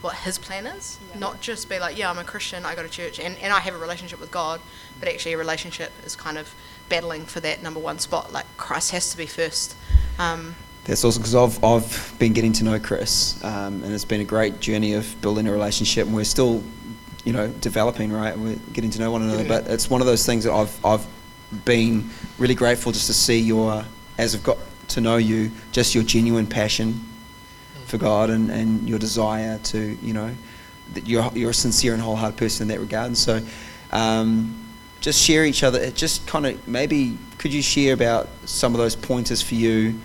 [0.00, 2.88] what his plan is, not just be like, yeah, I'm a Christian, I go to
[2.88, 4.62] church, and, and I have a relationship with God,
[4.98, 6.54] but actually a relationship is kind of
[6.88, 8.32] battling for that number one spot.
[8.32, 9.76] Like Christ has to be first.
[10.18, 14.20] Um, That's also because I've, I've been getting to know Chris, um, and it's been
[14.20, 16.62] a great journey of building a relationship, and we're still,
[17.24, 18.36] you know, developing, right?
[18.36, 21.06] We're getting to know one another, but it's one of those things that I've, I've
[21.64, 23.84] been really grateful just to see your,
[24.18, 27.04] as I've got to know you, just your genuine passion
[27.86, 30.34] for God and, and your desire to, you know,
[30.94, 33.08] that you're, you're a sincere and wholehearted person in that regard.
[33.08, 33.40] And so,
[33.92, 34.56] um,
[35.00, 35.78] just share each other.
[35.80, 39.98] It just kind of maybe could you share about some of those pointers for you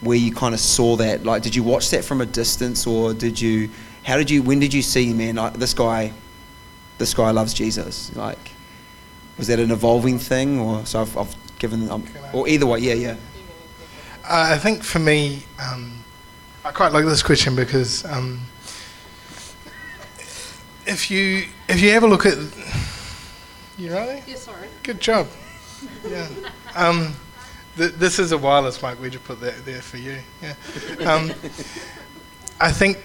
[0.00, 1.24] where you kind of saw that?
[1.24, 3.70] Like, did you watch that from a distance, or did you?
[4.04, 4.42] How did you?
[4.42, 5.36] When did you see, man?
[5.36, 6.12] Like, this guy,
[6.98, 8.14] this guy loves Jesus.
[8.16, 8.52] Like,
[9.38, 12.94] was that an evolving thing, or so I've, I've given, um, or either way, yeah,
[12.94, 13.16] yeah.
[14.24, 16.04] Uh, I think for me, um,
[16.64, 18.40] I quite like this question because um,
[20.86, 22.36] if you if you have a look at
[23.78, 24.22] you ready?
[24.26, 24.68] yeah, sorry.
[24.82, 25.28] Good job.
[26.06, 26.28] Yeah.
[27.76, 29.00] Th- this is a wireless mic.
[29.00, 30.18] We just put that there for you.
[30.42, 31.12] Yeah.
[31.12, 31.30] Um,
[32.60, 32.98] I think.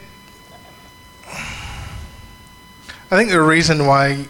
[3.12, 4.28] I think the reason why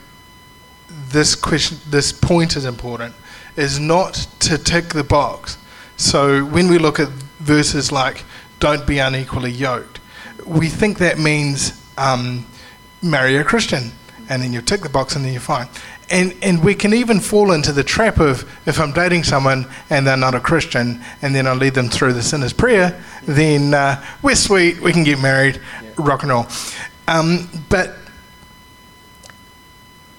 [0.89, 3.15] this question, this point is important,
[3.55, 5.57] is not to tick the box.
[5.97, 7.07] So when we look at
[7.39, 8.23] verses like
[8.59, 9.99] "Don't be unequally yoked,"
[10.45, 12.45] we think that means um,
[13.01, 13.91] marry a Christian,
[14.29, 15.69] and then you tick the box, and then you're fine.
[16.09, 20.05] And and we can even fall into the trap of if I'm dating someone and
[20.05, 24.03] they're not a Christian, and then I lead them through the sinner's prayer, then uh,
[24.21, 25.59] we're sweet, we can get married,
[25.97, 26.47] rock and roll.
[27.07, 27.95] Um, but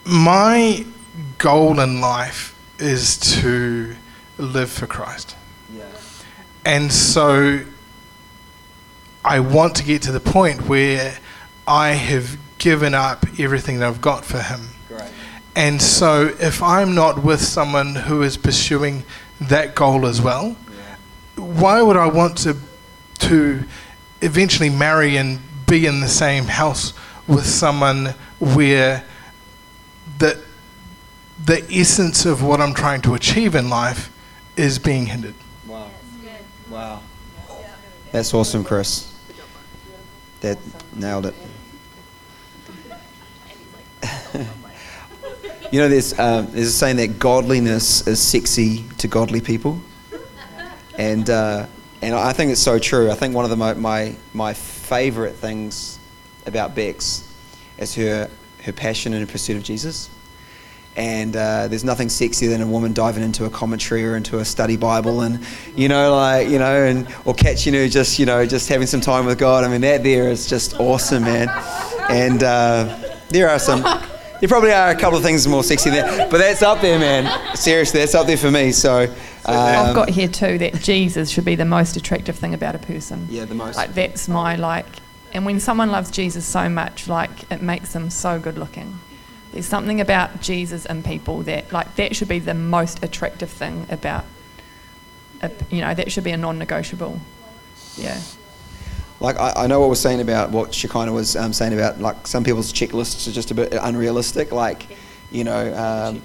[0.04, 0.84] my
[1.38, 3.94] goal in life is to
[4.38, 5.36] live for Christ.
[6.64, 7.60] And so
[9.24, 11.18] I want to get to the point where
[11.66, 14.68] I have given up everything that I've got for Him.
[15.56, 15.64] Great.
[15.64, 19.04] And so if I'm not with someone who is pursuing
[19.40, 20.56] that goal as well,
[21.36, 22.56] why would I want to
[23.18, 23.64] to
[24.20, 26.92] eventually marry and be in the same house
[27.26, 29.04] with someone where
[30.18, 30.38] the
[31.44, 34.10] the essence of what I'm trying to achieve in life
[34.56, 35.34] is being hindered?
[35.66, 35.90] Wow.
[36.70, 37.02] Wow.
[38.12, 39.12] That's awesome, Chris.
[40.40, 40.58] That
[40.94, 41.34] nailed it.
[45.72, 49.80] you know, there's, um, there's a saying that godliness is sexy to godly people.
[50.98, 51.66] And, uh,
[52.02, 53.10] and I think it's so true.
[53.10, 55.98] I think one of the, my, my favourite things
[56.46, 57.22] about Bex
[57.78, 58.30] is her,
[58.62, 60.10] her passion and her pursuit of Jesus.
[60.96, 64.46] And uh, there's nothing sexier than a woman diving into a commentary or into a
[64.46, 68.46] study Bible, and you know, like you know, and or catching her just you know
[68.46, 69.62] just having some time with God.
[69.62, 71.50] I mean, that there is just awesome, man.
[72.08, 72.98] And uh,
[73.28, 73.82] there are some,
[74.40, 76.98] there probably are a couple of things more sexy than that, but that's up there,
[76.98, 77.56] man.
[77.56, 78.72] Seriously, that's up there for me.
[78.72, 79.12] So um,
[79.46, 83.26] I've got here too that Jesus should be the most attractive thing about a person.
[83.30, 83.76] yeah, the most.
[83.76, 84.86] Like that's my like,
[85.32, 88.98] and when someone loves Jesus so much, like it makes them so good looking.
[89.52, 93.86] There's something about Jesus and people that like that should be the most attractive thing
[93.88, 94.24] about,
[95.40, 97.20] a, you know, that should be a non-negotiable.
[97.96, 98.20] Yeah.
[99.20, 102.26] Like I, I know what we're saying about what Shekinah was um, saying about like
[102.26, 104.52] some people's checklists are just a bit unrealistic.
[104.52, 104.86] Like,
[105.30, 106.22] you know, um,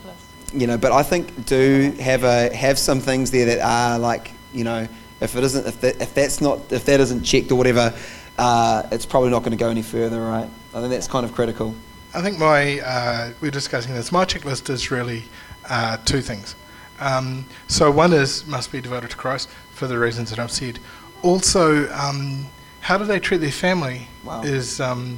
[0.54, 0.78] you know.
[0.78, 4.88] But I think do have a have some things there that are like you know
[5.22, 7.94] if it isn't if that if that's not if that isn't checked or whatever,
[8.38, 10.50] uh, it's probably not going to go any further, right?
[10.74, 11.74] I think that's kind of critical.
[12.14, 14.12] I think my uh, we're discussing this.
[14.12, 15.24] My checklist is really
[15.70, 16.56] uh, two things.
[17.00, 20.80] Um, so one is must be devoted to Christ for the reasons that I've said.
[21.24, 22.46] Also, um,
[22.82, 24.42] how do they treat their family Wow.
[24.44, 25.18] is um,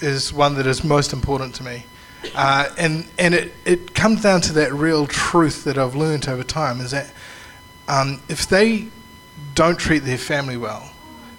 [0.00, 1.84] is one that is most important to me.
[2.34, 6.42] Uh, and and it, it comes down to that real truth that I've learned over
[6.44, 7.12] time is that
[7.88, 8.88] um, if they
[9.54, 10.90] don't treat their family well,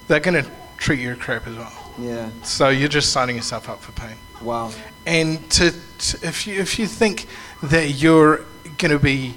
[0.08, 1.72] they're going to treat you crap as well.
[1.98, 2.28] Yeah.
[2.42, 4.16] So you're just signing yourself up for pain.
[4.42, 4.72] Wow.
[5.06, 7.26] And to, to if you if you think
[7.62, 8.44] that you're
[8.78, 9.34] going to be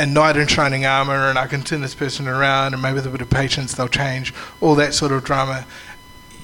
[0.00, 3.06] a knight in shining armor and I can turn this person around and maybe with
[3.06, 4.32] a bit of patience they'll change,
[4.62, 5.66] all that sort of drama,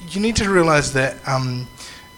[0.09, 1.67] you need to realize that um,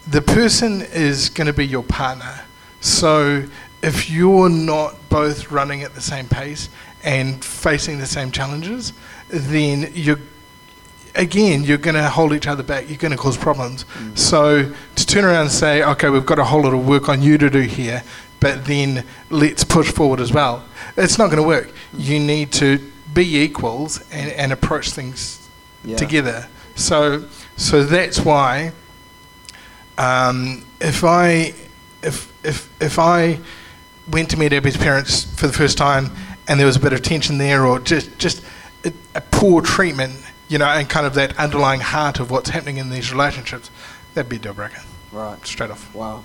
[0.06, 2.42] the person is going to be your partner.
[2.82, 3.46] So
[3.82, 6.68] if you're not both running at the same pace
[7.06, 8.92] and facing the same challenges,
[9.30, 10.20] then you're
[11.16, 12.90] again, you're going to hold each other back.
[12.90, 13.86] You're going to cause problems.
[14.16, 17.22] So to turn around and say, okay, we've got a whole lot of work on
[17.22, 18.04] you to do here,
[18.42, 20.66] but then let's push forward as well.
[21.00, 21.72] It's not going to work.
[21.98, 22.80] You need to
[23.14, 25.48] be equals and, and approach things
[25.84, 25.98] Yeah.
[25.98, 26.48] together.
[26.76, 27.26] So,
[27.58, 28.74] so that's why
[29.98, 31.54] um, if I
[32.04, 33.40] if if if I
[34.10, 36.12] went to meet Abby's parents for the first time
[36.48, 38.42] and there was a bit of tension there or just just
[38.86, 40.14] a, a poor treatment,
[40.48, 43.70] you know, and kind of that underlying heart of what's happening in these relationships,
[44.14, 44.82] that'd be a deal breaker
[45.12, 45.46] Right.
[45.46, 45.94] straight off.
[45.94, 46.24] Wow.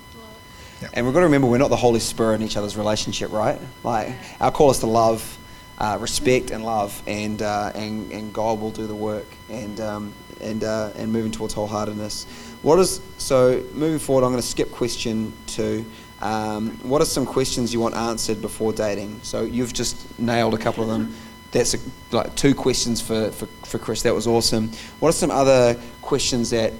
[0.92, 3.58] And we've got to remember we're not the Holy Spirit in each other's relationship, right?
[3.82, 5.38] Like our call is to love,
[5.78, 10.12] uh, respect, and love, and uh, and and God will do the work, and um,
[10.40, 12.26] and uh, and moving towards wholeheartedness.
[12.62, 14.24] What is so moving forward?
[14.24, 15.84] I'm going to skip question two.
[16.20, 19.20] Um, what are some questions you want answered before dating?
[19.22, 21.14] So you've just nailed a couple of them.
[21.50, 21.78] That's a,
[22.10, 24.02] like two questions for, for, for Chris.
[24.02, 24.70] That was awesome.
[25.00, 26.72] What are some other questions that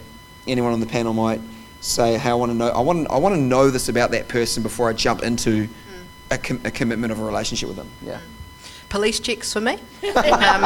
[0.49, 1.41] anyone on the panel might
[1.85, 2.69] say, "Hey, I want to know.
[2.69, 3.11] I want.
[3.11, 5.69] I want to know this about that person before I jump into
[6.31, 8.21] a, com- a commitment of a relationship with them." Yeah.
[8.89, 9.73] Police checks for me.
[10.15, 10.63] um,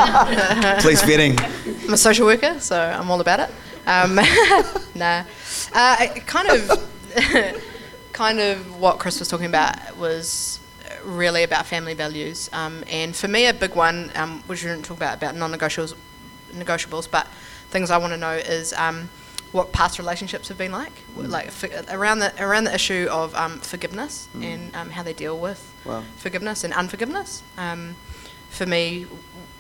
[0.81, 1.41] Police vetting.
[1.87, 3.51] I'm a social worker, so I'm all about it.
[3.87, 4.17] Um,
[4.95, 5.25] nah,
[5.73, 6.93] uh, kind of,
[8.13, 10.61] kind of what Chris was talking about was
[11.05, 12.51] really about family values.
[12.53, 15.95] Um, and for me, a big one, um, which we didn't talk about about non-negotiables,
[16.53, 17.27] negotiables, but
[17.71, 19.09] things I want to know is um,
[19.53, 23.59] what past relationships have been like, like for, around the around the issue of um,
[23.61, 26.05] forgiveness and um, how they deal with Wow.
[26.17, 27.43] forgiveness and unforgiveness.
[27.57, 27.97] Um,
[28.51, 29.07] for me,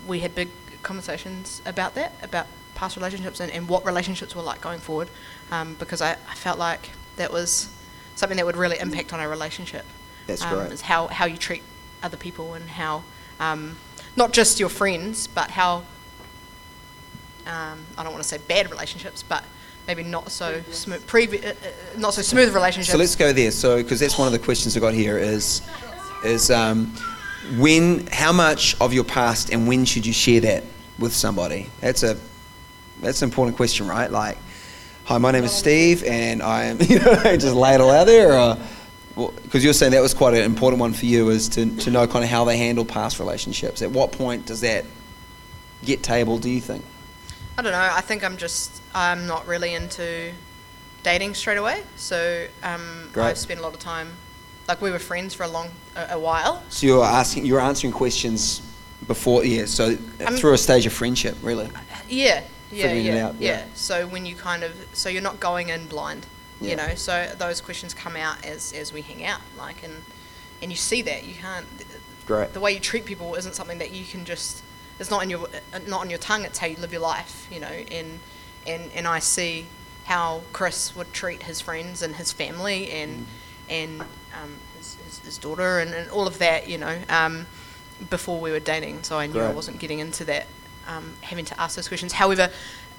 [0.07, 0.48] we had big
[0.83, 5.09] conversations about that, about past relationships and, and what relationships were like going forward,
[5.51, 7.68] um, because I, I felt like that was
[8.14, 9.85] something that would really impact on our relationship.
[10.27, 10.72] That's um, great.
[10.72, 11.62] Is how, how you treat
[12.03, 13.05] other people and how,
[13.40, 13.77] um,
[14.16, 15.85] not just your friends, but how,
[17.46, 19.44] um, I don't want to say bad relationships, but
[19.88, 22.93] maybe not so smooth, previ- uh, uh, not so smooth relationships.
[22.93, 23.51] So let's go there.
[23.51, 25.62] So because that's one of the questions I got here is
[26.24, 26.95] is um,
[27.57, 30.64] when how much of your past and when should you share that
[30.99, 31.68] with somebody?
[31.80, 32.18] That's a
[33.01, 34.11] that's an important question, right?
[34.11, 34.36] Like,
[35.05, 38.57] hi, my name is Steve, and I'm you know just lay it all out there,
[39.43, 42.07] because you're saying that was quite an important one for you, is to to know
[42.07, 43.80] kind of how they handle past relationships.
[43.80, 44.84] At what point does that
[45.82, 46.43] get tabled?
[46.43, 46.84] Do you think?
[47.59, 47.89] I don't know.
[47.93, 50.33] I think I'm just I'm not really into
[51.03, 51.83] dating straight away.
[51.97, 53.27] So um, Great.
[53.27, 54.13] I've spent a lot of time.
[54.69, 56.63] Like we were friends for a long a, a while.
[56.69, 58.63] So you're asking, you're answering questions
[59.07, 59.97] Before, yeah, so
[60.27, 61.69] Um, through a stage of friendship, really.
[62.09, 63.65] Yeah, yeah, Figuring it yeah, out, yeah, yeah.
[63.75, 66.27] So when you kind of, so you're not going in blind,
[66.61, 66.71] Yeah.
[66.71, 66.95] you know.
[66.95, 70.03] So those questions come out as as we hang out, like, and
[70.63, 71.67] and you see that you can't.
[72.27, 72.53] Great.
[72.53, 74.63] The way you treat people isn't something that you can just.
[74.99, 76.44] It's not in your uh, not on your tongue.
[76.44, 77.66] It's how you live your life, you know.
[77.66, 78.20] And
[78.66, 79.66] and and I see
[80.05, 83.26] how Chris would treat his friends and his family and
[83.68, 86.99] and um, his, his, his daughter and, and all of that, you know.
[87.09, 87.46] Um,
[88.11, 90.46] before we were dating, so I knew I wasn't getting into that,
[90.86, 92.12] um, having to ask those questions.
[92.12, 92.49] However,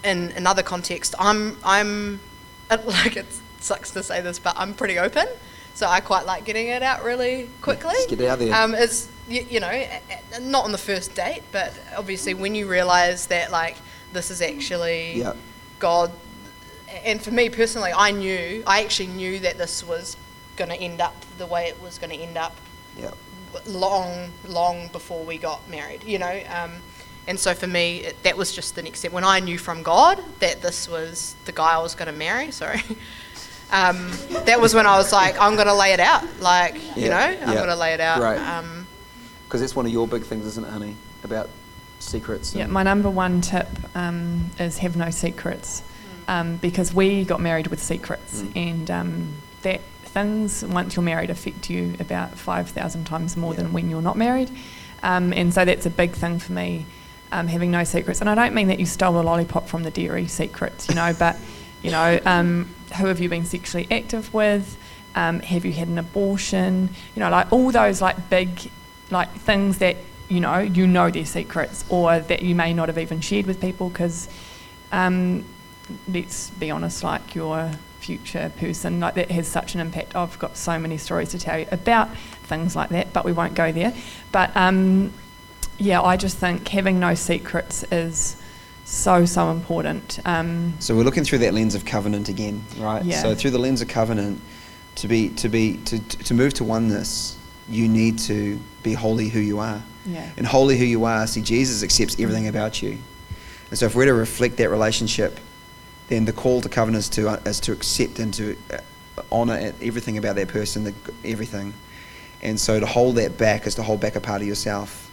[0.03, 2.19] in another context, I'm I'm
[2.69, 3.25] like it
[3.59, 5.27] sucks to say this, but I'm pretty open,
[5.73, 7.93] so I quite like getting it out really quickly.
[7.93, 8.53] Just get it out there.
[8.53, 9.83] Um, it's you, you know
[10.41, 13.77] not on the first date, but obviously when you realise that like
[14.13, 15.37] this is actually Yep.
[15.79, 16.11] God,
[17.05, 20.17] and for me personally, I knew I actually knew that this was
[20.57, 22.55] going to end up the way it was going to end up
[22.97, 23.15] Yep.
[23.67, 26.41] long, long before we got married, you know.
[26.49, 26.71] Um,
[27.27, 29.11] and so for me, it, that was just the next step.
[29.11, 32.51] When I knew from God that this was the guy I was going to marry,
[32.63, 32.81] sorry,
[33.71, 34.11] um,
[34.45, 36.23] that was when I was like, I'm going to lay it out.
[36.41, 38.19] Like, you Yeah, know, I'm going to lay it out.
[38.19, 38.39] Great.
[38.39, 38.78] Um,
[39.49, 40.95] Because that's one of your big things, isn't it, honey?
[41.23, 41.49] About
[41.97, 42.53] secrets.
[42.53, 45.81] Yeah, my number one tip um, is have no secrets,
[46.27, 48.55] um, because we got married with secrets, Mm.
[48.55, 49.33] and um,
[49.63, 53.61] that things once you're married affect you about five thousand times more Yeah.
[53.63, 54.51] than when you're not married,
[55.01, 56.85] um, and so that's a big thing for me,
[57.31, 58.21] um, having no secrets.
[58.21, 61.11] And I don't mean that you stole a lollipop from the dairy secrets, you know,
[61.17, 61.37] but
[61.81, 62.69] you know, um,
[62.99, 64.77] who have you been sexually active with?
[65.15, 66.89] Um, have you had an abortion?
[67.15, 68.69] You know, like all those like big
[69.11, 69.97] like things that
[70.27, 73.59] you know you know they're secrets or that you may not have even shared with
[73.59, 74.29] people because
[74.91, 75.43] um,
[76.07, 80.55] let's be honest like your future person like that has such an impact i've got
[80.55, 83.93] so many stories to tell you about things like that but we won't go there
[84.31, 85.11] but um,
[85.77, 88.37] yeah i just think having no secrets is
[88.85, 93.05] so so important um, So we're looking through that lens of covenant again, right?
[93.05, 93.21] Yeah.
[93.21, 94.41] So through the lens of covenant,
[94.95, 97.37] to be to be to to move to oneness,
[97.69, 99.81] you need to be wholly who you are.
[100.05, 102.97] yeah And wholly who you are, see Jesus accepts everything about you.
[103.69, 105.39] And so if we're to reflect that relationship,
[106.07, 108.77] then the call to covenant is to uh, is to accept and to uh,
[109.31, 111.73] honor everything about that person, the, everything.
[112.41, 115.11] And so to hold that back is to hold back a part of yourself,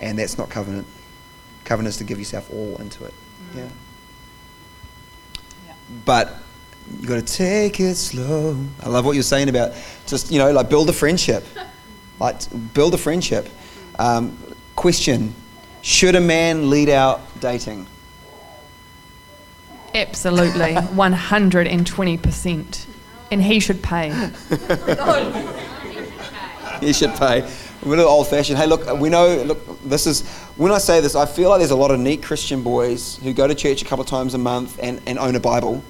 [0.00, 0.86] and that's not covenant.
[1.64, 3.14] Covenant is to give yourself all into it.
[3.54, 3.68] Yeah.
[5.66, 5.74] Yeah.
[6.04, 6.38] But
[6.90, 8.56] you've got to take it slow.
[8.82, 9.72] I love what you're saying about
[10.06, 11.44] just you know like build a friendship,
[12.22, 13.48] like build a friendship.
[13.98, 14.38] Um,
[14.76, 15.34] question:
[15.82, 17.88] Should a man lead out dating?
[19.94, 22.86] absolutely 120%
[23.30, 24.30] and he should pay
[26.80, 27.48] He should pay.
[27.84, 28.58] We're a little old fashioned.
[28.58, 31.70] Hey, look, we know, look, this is, when I say this, I feel like there's
[31.70, 34.38] a lot of neat Christian boys who go to church a couple of times a
[34.38, 35.84] month and, and own a Bible.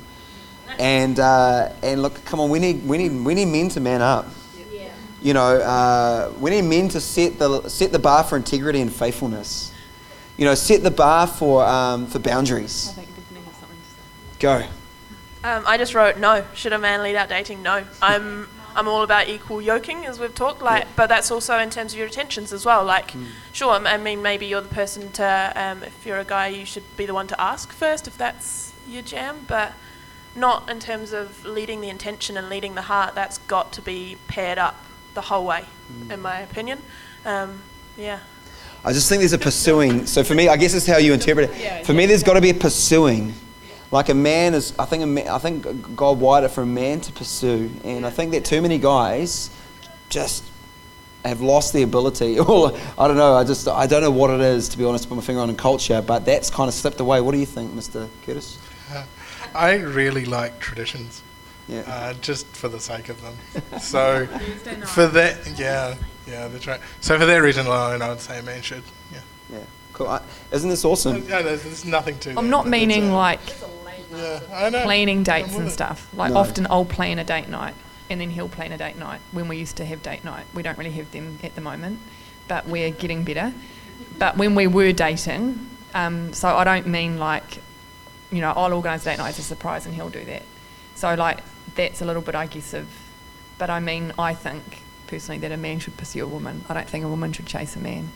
[0.79, 4.03] And, uh, and look, come on, we need, we, need, we need men to man
[4.03, 4.27] up.
[5.23, 8.93] You know, uh, we need men to set the, set the bar for integrity and
[8.93, 9.73] faithfulness.
[10.37, 12.93] You know, set the bar for, um, for boundaries.
[14.41, 14.65] Go.
[15.45, 16.45] Um, I just wrote no.
[16.55, 17.63] Should a man lead out dating?
[17.63, 17.85] No.
[18.01, 20.63] I'm I'm all about equal yoking, as we've talked.
[20.63, 22.85] Like, but that's also in terms of your intentions as well.
[22.85, 23.13] Like,
[23.53, 23.73] sure.
[23.73, 25.53] I mean, maybe you're the person to.
[25.55, 28.73] Um, if you're a guy, you should be the one to ask first if that's
[28.89, 29.45] your jam.
[29.47, 29.75] But
[30.35, 33.15] not in terms of leading the intention and leading the heart.
[33.15, 34.77] That's got to be paired up
[35.15, 35.65] the whole way,
[36.11, 36.79] in my opinion.
[37.25, 37.61] Um,
[37.97, 38.21] yeah.
[38.85, 40.07] I just think there's a pursuing.
[40.07, 41.87] So for me, I guess it's how you interpret it.
[41.87, 43.33] For me, there's got to be a pursuing.
[43.93, 46.67] Like a man is, I think, a man, I think God wired it for a
[46.67, 49.51] man to pursue, and I think that too many guys
[50.09, 50.45] just
[51.25, 52.39] have lost the ability.
[52.41, 53.35] Or I don't know.
[53.35, 55.09] I just I don't know what it is to be honest.
[55.09, 57.21] Put my finger on in culture, but that's kind of slipped away.
[57.21, 58.09] What do you think, Mr.
[58.25, 58.59] Curtis?
[59.55, 61.23] I really like traditions,
[61.69, 61.81] Yeah.
[61.87, 63.35] uh, just for the sake of them.
[63.81, 64.27] So
[64.87, 65.95] for that, yeah,
[66.27, 66.81] yeah, that's right.
[67.01, 68.83] So for that reason alone, I would say a man should.
[69.13, 69.21] Yeah.
[69.51, 69.59] yeah.
[69.93, 70.09] Cool.
[70.09, 71.25] I, isn't this awesome?
[71.29, 72.31] Yeah, there's, there's nothing to.
[72.31, 73.41] i'm that, not meaning uh, like
[74.13, 74.83] Yeah, I know.
[74.83, 76.09] planning dates and stuff.
[76.15, 76.39] Like No.
[76.41, 77.75] often I'll plan a date night
[78.11, 80.47] and then he'll plan a date night when we used to have date night.
[80.55, 81.99] We don't really have them at the moment,
[82.49, 83.53] but we're getting better.
[84.19, 87.59] But when we were dating, um, so I don't mean like,
[88.31, 90.43] you know, I'll organise date night as a surprise and he'll do that.
[90.95, 91.41] So like
[91.75, 92.87] that's a little bit, I guess, of.
[93.59, 96.65] But I mean, I think personally that a man should pursue a woman.
[96.69, 98.11] I don't think a woman should chase a man.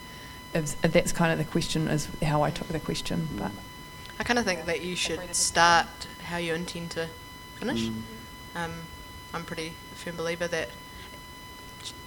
[0.55, 3.29] If, if that's kind of the question, is how I took the question.
[3.37, 3.51] But
[4.19, 5.87] I kind of think that you should start
[6.25, 7.09] how you intend to
[7.57, 7.89] finish.
[8.55, 8.73] Um,
[9.35, 10.71] I'm pretty firm believer that,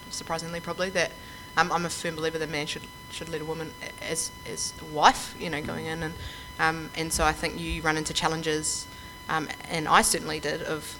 [0.09, 1.11] surprisingly probably, that
[1.57, 4.73] Um, I'm a firm believer that a man should should lead a woman as as
[4.81, 6.13] a wife, you know, going in and
[6.59, 8.85] um, and so I think you run into challenges,
[9.29, 10.97] um, and I certainly did of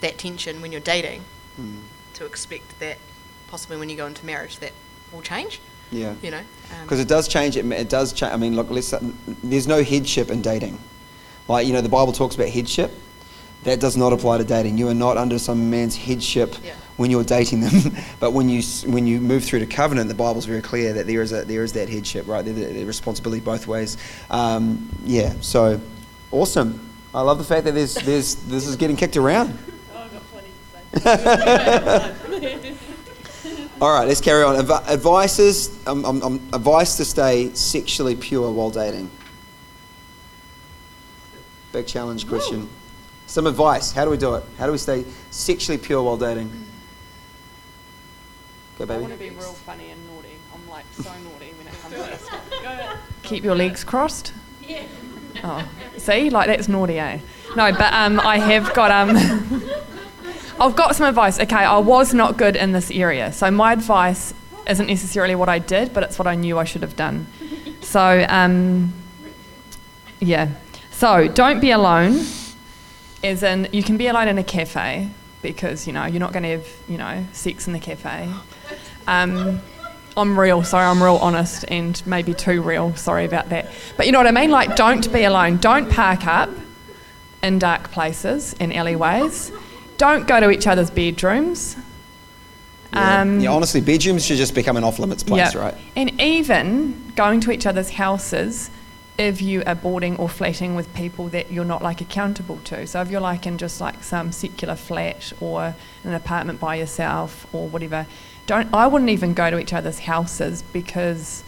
[0.00, 1.22] that tension when you're dating,
[1.60, 1.78] Mm.
[2.14, 2.98] to expect that
[3.48, 4.70] possibly when you go into marriage that
[5.12, 5.60] will change,
[5.90, 6.14] Yeah.
[6.22, 6.38] you know.
[6.38, 7.56] Um, Because it does change.
[7.56, 8.32] It, it does change.
[8.32, 8.68] I mean, look,
[9.42, 10.78] there's no headship in dating.
[11.48, 12.92] Like you know, the Bible talks about headship.
[13.64, 14.78] That does not apply to dating.
[14.78, 16.74] You are not under some man's headship Yeah.
[16.96, 17.92] when you're dating them.
[18.20, 21.22] but when you when you move through to covenant, the Bible's very clear that there
[21.22, 22.44] is a there is that headship, right?
[22.44, 23.96] There, there- responsibility both ways.
[24.30, 25.32] Um, yeah.
[25.40, 25.80] So
[26.30, 26.87] awesome.
[27.14, 29.56] I love the fact that there's there's this is getting kicked around.
[29.94, 30.50] Oh, I've got plenty
[32.52, 32.76] to say.
[33.80, 34.56] All right, let's carry on.
[34.56, 39.08] Adv- advices, um, um, um, advice to stay sexually pure while dating.
[41.72, 42.68] Big challenge question.
[43.26, 43.92] Some advice.
[43.92, 44.44] How do we do it?
[44.58, 46.50] How do we stay sexually pure while dating?
[48.78, 48.98] Go, baby.
[48.98, 50.36] I want to be real funny and naughty.
[50.52, 52.98] I'm like so naughty when it comes to this stuff.
[53.22, 54.32] Keep your legs crossed.
[54.66, 54.82] Yeah.
[55.44, 57.20] Oh, see, like that's naughty, eh?
[57.56, 59.16] No, but um, I have got um,
[60.60, 61.38] I've got some advice.
[61.38, 64.34] Okay, I was not good in this area, so my advice
[64.68, 67.26] isn't necessarily what I did, but it's what I knew I should have done.
[67.80, 68.92] So um,
[70.20, 70.50] yeah.
[70.90, 72.26] So don't be alone.
[73.22, 75.10] As in, you can be alone in a cafe
[75.42, 78.28] because you know you're not going to have you know sex in the cafe.
[79.06, 79.60] Um,
[80.18, 83.70] I'm real, sorry, I'm real honest and maybe too real, sorry about that.
[83.96, 84.50] But you know what I mean?
[84.50, 85.58] Like, don't be alone.
[85.58, 86.50] Don't park up
[87.42, 89.52] in dark places, in alleyways.
[89.96, 91.76] Don't go to each other's bedrooms.
[92.92, 93.20] Yeah.
[93.20, 95.60] Um, yeah, honestly, bedrooms should just become an off limits place, yeah.
[95.60, 95.74] right?
[95.94, 98.70] And even going to each other's houses
[99.18, 102.86] if you are boarding or flatting with people that you're not like accountable to.
[102.86, 107.46] So if you're like in just like some secular flat or an apartment by yourself
[107.52, 108.06] or whatever,
[108.48, 111.44] don't I wouldn't even go to each other's houses because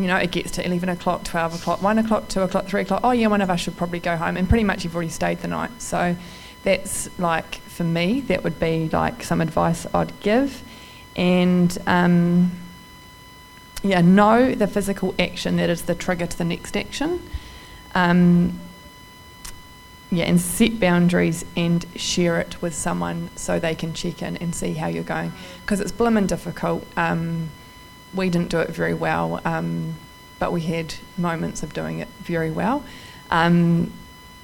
[0.00, 3.00] you know, it gets to 11 o'clock, 12 o'clock, 1 o'clock, 2 o'clock, 3 o'clock.
[3.04, 4.36] Oh, yeah, one of us should probably go home.
[4.36, 5.82] And pretty much you've already stayed the night.
[5.82, 6.16] So
[6.62, 10.62] that's like, for me, that would be like some advice I'd give.
[11.16, 12.52] And um,
[13.82, 17.20] yeah, know the physical action that is the trigger to the next action.
[17.94, 18.58] Um,
[20.10, 24.54] yeah, and set boundaries and share it with someone so they can check in and
[24.54, 25.32] see how you're going.
[25.60, 26.84] Because it's blimmin' difficult.
[26.96, 27.50] Um,
[28.12, 29.94] we didn't do it very well, um,
[30.40, 32.84] but we had moments of doing it very well.
[33.30, 33.92] Um,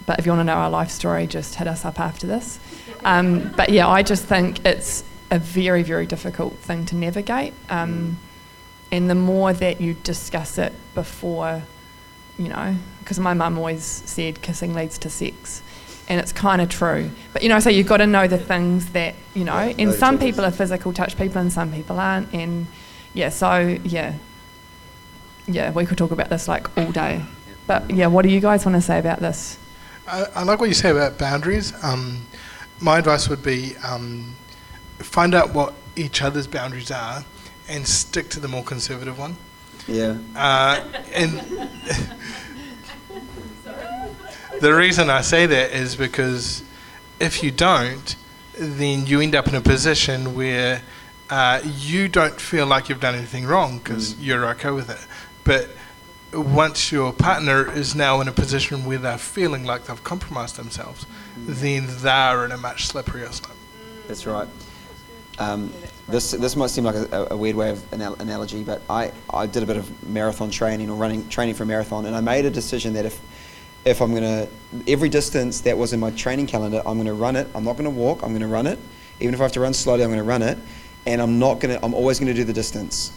[0.07, 2.61] but if you want to know our life story, just hit us up after this.
[3.05, 5.03] Um, but yeah, I just think it's
[5.33, 7.55] a very, very difficult thing to navigate.
[7.69, 8.19] Um,
[8.93, 11.65] and the more that you discuss it before,
[12.39, 15.63] you know, because my mum always said kissing leads to sex.
[16.09, 17.11] And it's kind of true.
[17.33, 19.91] But, you know, so you've got to know the things that, you know, Yeah, and
[19.91, 22.33] know some each people are physical touch people and some people aren't.
[22.33, 22.69] And
[23.13, 24.15] yeah, so yeah.
[25.49, 27.23] Yeah, we could talk about this like all day.
[27.67, 29.59] But yeah, what do you guys want to say about this?
[30.07, 31.73] I, I like what you say about boundaries.
[31.83, 32.27] Um,
[32.81, 34.37] my advice would be um,
[34.99, 37.25] find out what each other's boundaries are
[37.69, 39.37] and stick to the more conservative one.
[39.87, 40.17] Yeah.
[40.35, 40.83] Uh,
[41.13, 41.33] and
[44.61, 46.63] the reason I say that is because
[47.21, 48.17] if you don't,
[48.59, 50.83] then you end up in a position where
[51.31, 55.07] uh, you don't feel like you've done anything wrong because you're okay with it.
[55.45, 55.71] But
[56.33, 61.07] once your partner is now in a position where they're feeling like they've compromised themselves,
[61.37, 63.57] then they're in a much slipperier slope.
[64.09, 64.49] That's right.
[65.39, 65.73] Um,
[66.09, 69.47] this this might seem like a, a weird way of anal- analogy, but I, I
[69.47, 72.45] did a bit of marathon training or running training for a marathon, and I made
[72.45, 73.21] a decision that if
[73.85, 74.49] if I'm gonna
[74.89, 77.49] every distance that was in my training calendar, I'm gonna run it.
[77.55, 78.23] I'm not gonna walk.
[78.23, 78.79] I'm gonna run it.
[79.21, 80.59] Even if I have to run slowly, I'm gonna run it,
[81.07, 81.79] and I'm not gonna.
[81.83, 83.13] I'm always gonna do the distance.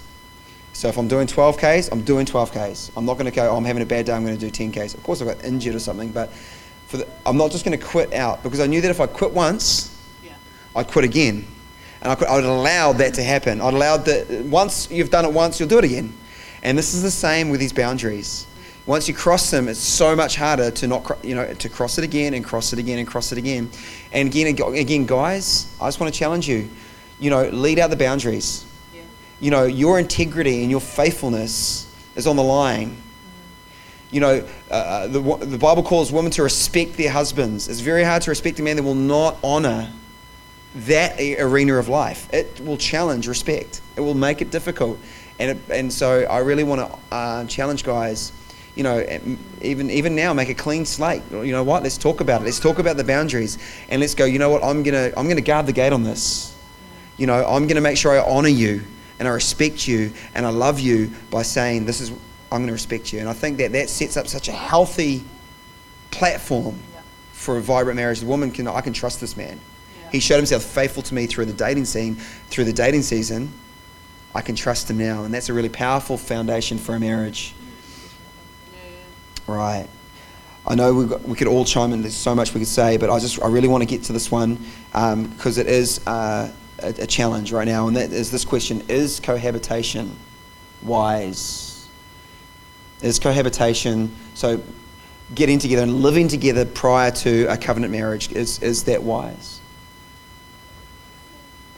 [0.74, 2.91] So if I'm doing 12Ks, I'm doing 12Ks.
[2.95, 4.49] I'm not going to go, oh, I'm having a bad day, I'm going to do
[4.49, 4.93] 10Ks.
[4.93, 6.32] Of course, I got injured or something, but
[6.88, 9.07] for the, I'm not just going to quit out because I knew that if I
[9.07, 9.93] quit once,
[10.76, 11.45] I'd quit again.
[12.02, 13.62] And I, could, I would allow that to happen.
[13.62, 16.14] I'd allow that once you've done it once, you'll do it again.
[16.64, 18.45] And this is the same with these boundaries.
[18.86, 22.04] Once you cross them, it's so much harder to not, you know, to cross it
[22.04, 23.70] again and cross it again and cross it again.
[24.12, 26.70] And again, again, guys, I just want to challenge you.
[27.20, 28.66] You know, lead out the boundaries
[29.39, 32.97] you know, your integrity and your faithfulness is on the line.
[34.12, 37.68] You know, uh, the, the Bible calls women to respect their husbands.
[37.68, 39.91] It's very hard to respect a man that will not honor
[40.76, 42.32] that arena of life.
[42.34, 43.82] It will challenge respect.
[43.95, 44.99] It will make it difficult.
[45.39, 48.32] And, it, and so I really want to uh, challenge guys,
[48.76, 49.05] you know,
[49.61, 51.24] even, even now, make a clean slate.
[51.32, 51.84] You know what?
[51.84, 52.45] Let's talk about it.
[52.45, 53.57] Let's talk about the boundaries.
[53.89, 54.63] And let's go, you know what?
[54.63, 56.55] I'm going to I'm to guard the gate on this.
[57.17, 58.82] You know, I'm going to make sure I honor you
[59.17, 62.11] and I respect you and I love you by saying, This is,
[62.51, 63.20] I'm going to respect you.
[63.20, 65.24] And I think that that sets up such a healthy
[66.11, 66.80] platform
[67.34, 68.20] for a vibrant marriage.
[68.20, 69.59] The woman can, I can trust this man.
[70.12, 72.16] He showed himself faithful to me through the dating scene,
[72.49, 73.51] through the dating season.
[74.34, 75.24] I can trust him now.
[75.24, 77.53] And that's a really powerful foundation for a marriage.
[79.47, 79.88] Right.
[80.68, 82.01] I know we, we could all chime in.
[82.01, 84.14] There's so much we could say, but I just I really want to get to
[84.14, 84.60] this one
[84.91, 89.20] because it is uh, a, a challenge right now, and that is this question: Is
[89.20, 90.16] cohabitation
[90.84, 91.88] wise?
[93.01, 94.62] Is cohabitation so
[95.34, 99.59] getting together and living together prior to a covenant marriage is is that wise?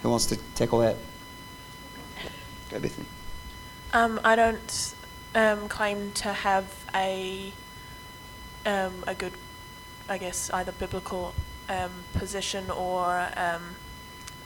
[0.02, 0.96] Who wants to tackle that?
[2.70, 3.06] Go, Bethany.
[3.94, 4.96] Um, I don't
[5.36, 7.52] um, claim to have a
[8.66, 9.34] um, a good,
[10.08, 11.34] I guess, either biblical
[11.68, 13.76] um, position or um,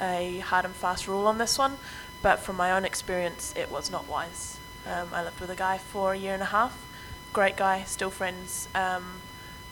[0.02, 1.78] a hard and fast rule on this one.
[2.22, 4.58] But from my own experience, it was not wise.
[4.88, 6.86] Um, I lived with a guy for a year and a half.
[7.34, 8.68] Great guy, still friends,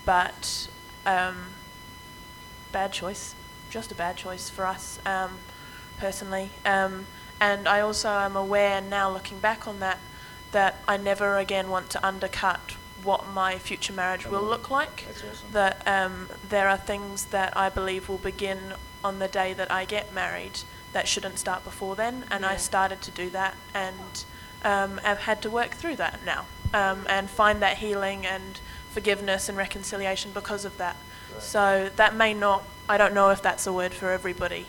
[0.06, 0.68] but
[2.72, 3.34] bad choice.
[3.70, 5.00] Just a bad choice for us,
[5.98, 6.50] personally.
[6.66, 7.06] Um,
[7.40, 10.00] and I also am aware now, looking back on that,
[10.52, 15.06] that I never again want to undercut what my future marriage will look like.
[15.52, 18.60] That um, there are things that I believe will begin
[19.04, 20.60] on the day that I get married
[20.94, 24.24] that shouldn't start before then, and I started to do that, and
[24.64, 28.60] um, I've had to work through that now, um, and find that healing and
[28.92, 30.96] forgiveness and reconciliation because of that.
[31.40, 34.68] So that may not, I don't know if that's a word for everybody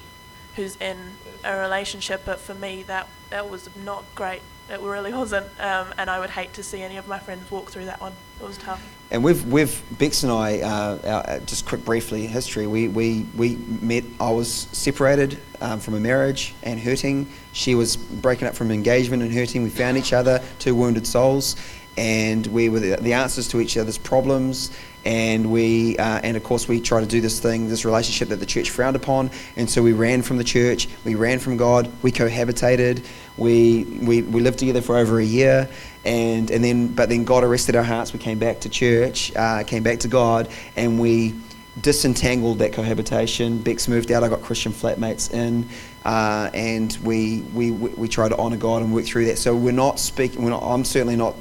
[0.57, 0.97] who's in
[1.45, 4.43] a relationship, but for me that that was not great.
[4.71, 7.71] It really wasn't, um, and I would hate to see any of my friends walk
[7.71, 8.13] through that one.
[8.41, 8.83] It was tough.
[9.11, 12.67] And we've, we've Bex and I, uh, our, just quick, briefly, history.
[12.67, 14.05] We, we, we met.
[14.19, 17.29] I was separated um, from a marriage and hurting.
[17.53, 19.63] She was breaking up from engagement and hurting.
[19.63, 21.57] We found each other, two wounded souls,
[21.99, 24.71] and we were the, the answers to each other's problems.
[25.05, 28.41] And we, uh, and of course, we tried to do this thing, this relationship that
[28.41, 29.31] the church frowned upon.
[29.57, 30.89] And so we ran from the church.
[31.05, 31.91] We ran from God.
[32.03, 33.05] We cohabitated.
[33.37, 35.69] We, we, we lived together for over a year
[36.05, 38.13] and and then but then God arrested our hearts.
[38.13, 41.35] We came back to church, uh, came back to God, and we
[41.81, 43.59] disentangled that cohabitation.
[43.59, 44.23] Bex moved out.
[44.23, 45.69] I got Christian flatmates in,
[46.05, 49.39] uh, and we, we we try to honour God and work through that.
[49.39, 50.43] So we're not speaking.
[50.43, 50.63] We're not.
[50.63, 51.35] I'm certainly not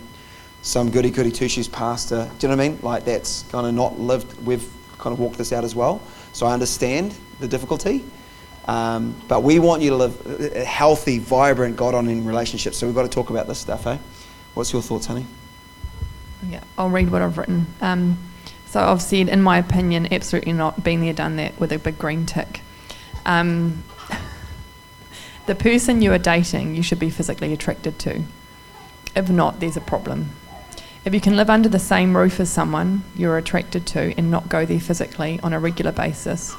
[0.64, 2.30] some goody goody two shoes pastor.
[2.40, 2.80] Do you know what I mean?
[2.82, 4.44] Like that's kind of not lived.
[4.44, 6.02] We've kind of walked this out as well.
[6.32, 8.04] So I understand the difficulty.
[8.66, 12.78] Um, but we want you to live a healthy, vibrant, God honoring relationships.
[12.78, 13.98] So we've got to talk about this stuff, eh?
[14.54, 15.26] What's your thoughts, honey?
[16.48, 17.68] Yeah, I'll read what I've written.
[17.82, 18.18] Um,
[18.66, 20.82] so I've said, in my opinion, absolutely not.
[20.82, 22.62] Been there, done that with a big green tick.
[23.26, 23.84] Um,
[25.46, 28.24] the person you are dating, you should be physically attracted to.
[29.16, 30.30] If not, there's a problem.
[31.06, 34.48] If you can live under the same roof as someone you're attracted to and not
[34.48, 36.56] go there physically on a regular basis,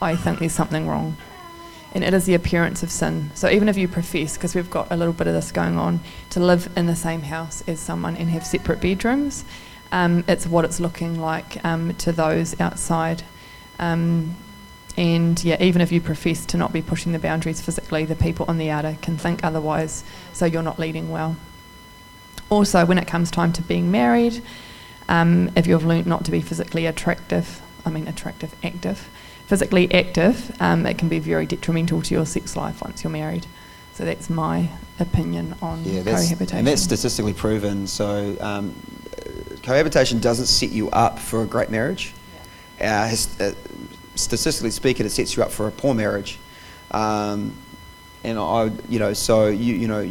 [0.00, 1.16] I think there's something wrong
[1.94, 3.30] and it is the appearance of sin.
[3.34, 6.00] So even if you profess, because we've got a little bit of this going on,
[6.30, 9.44] to live in the same house as someone and have separate bedrooms,
[9.92, 13.22] um, it's what it's looking like um, to those outside.
[13.78, 14.36] Um,
[14.96, 18.46] and yeah, even if you profess to not be pushing the boundaries physically, the people
[18.48, 21.36] on the outer can think otherwise, so you're not leading well.
[22.52, 24.42] Also, when it comes time to being married,
[25.08, 29.08] um, if you've learnt not to be physically attractive, I mean attractive, active,
[29.46, 33.46] physically active, um, it can be very detrimental to your sex life once you're married.
[33.94, 34.68] So that's my
[35.00, 36.58] opinion on Yeah, cohabitation.
[36.58, 37.86] and that's statistically proven.
[37.86, 38.74] So um,
[39.62, 42.12] cohabitation doesn't set you up for a great marriage.
[42.78, 43.54] Uh, his, uh,
[44.14, 46.38] statistically speaking, it sets you up for a poor marriage.
[46.90, 47.54] Um,
[48.24, 50.06] and I, you know, so you, you know,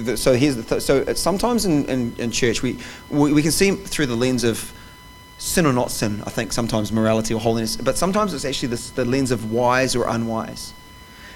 [0.00, 2.78] the, so here's the th- so uh, sometimes in, in, in church we,
[3.10, 4.72] we we can see through the lens of
[5.42, 6.22] sin or not sin.
[6.24, 9.96] I think sometimes morality or holiness, but sometimes it's actually this, the lens of wise
[9.96, 10.72] or unwise.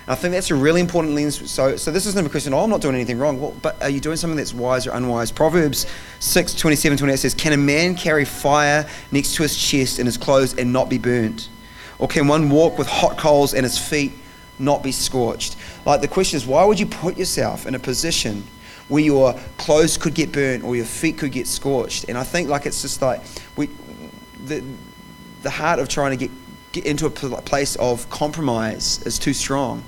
[0.06, 1.50] And I think that's a really important lens.
[1.50, 3.40] So, so this isn't a question, oh, I'm not doing anything wrong.
[3.40, 5.32] Well, but are you doing something that's wise or unwise?
[5.32, 5.86] Proverbs
[6.20, 10.16] 6, 27, 28 says, Can a man carry fire next to his chest and his
[10.16, 11.48] clothes and not be burnt?
[11.98, 14.12] Or can one walk with hot coals and his feet
[14.58, 15.56] not be scorched?
[15.84, 18.44] Like the question is, why would you put yourself in a position
[18.88, 22.04] where your clothes could get burnt or your feet could get scorched?
[22.08, 23.22] And I think like it's just like
[23.56, 23.68] we,
[24.44, 24.64] the,
[25.42, 26.30] the heart of trying to get,
[26.72, 29.82] get into a place of compromise is too strong.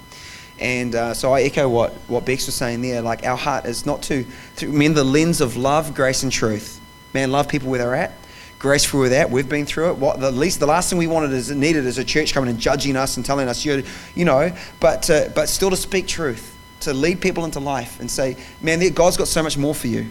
[0.61, 3.01] And uh, so I echo what, what Bex was saying there.
[3.01, 4.25] Like our heart is not to,
[4.57, 6.81] through, I mean, the lens of love, grace, and truth.
[7.15, 8.13] Man, love people where they're at.
[8.59, 9.31] Grace for that.
[9.31, 9.99] We've been through it.
[9.99, 12.59] What the least, the last thing we wanted is needed is a church coming and
[12.59, 13.85] judging us and telling us, you,
[14.15, 16.57] you know, but uh, but still to speak truth.
[16.81, 20.09] to lead people into life and say, man, God's got so much more for you.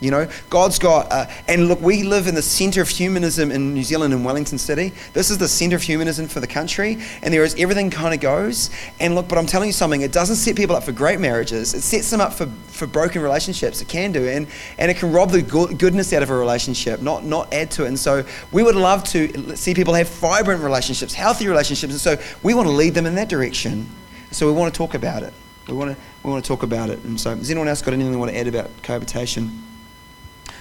[0.00, 3.72] You know, God's got, uh, and look, we live in the center of humanism in
[3.72, 4.92] New Zealand in Wellington City.
[5.12, 8.20] This is the center of humanism for the country, and there is everything kind of
[8.20, 8.70] goes.
[8.98, 11.74] And look, but I'm telling you something, it doesn't set people up for great marriages.
[11.74, 13.80] It sets them up for, for broken relationships.
[13.80, 17.00] It can do, and, and it can rob the good, goodness out of a relationship,
[17.00, 17.88] not, not add to it.
[17.88, 22.18] And so we would love to see people have vibrant relationships, healthy relationships, and so
[22.42, 23.88] we want to lead them in that direction.
[24.32, 25.32] So we want to talk about it.
[25.68, 27.02] We want to, we want to talk about it.
[27.04, 29.62] And so, has anyone else got anything they want to add about cohabitation?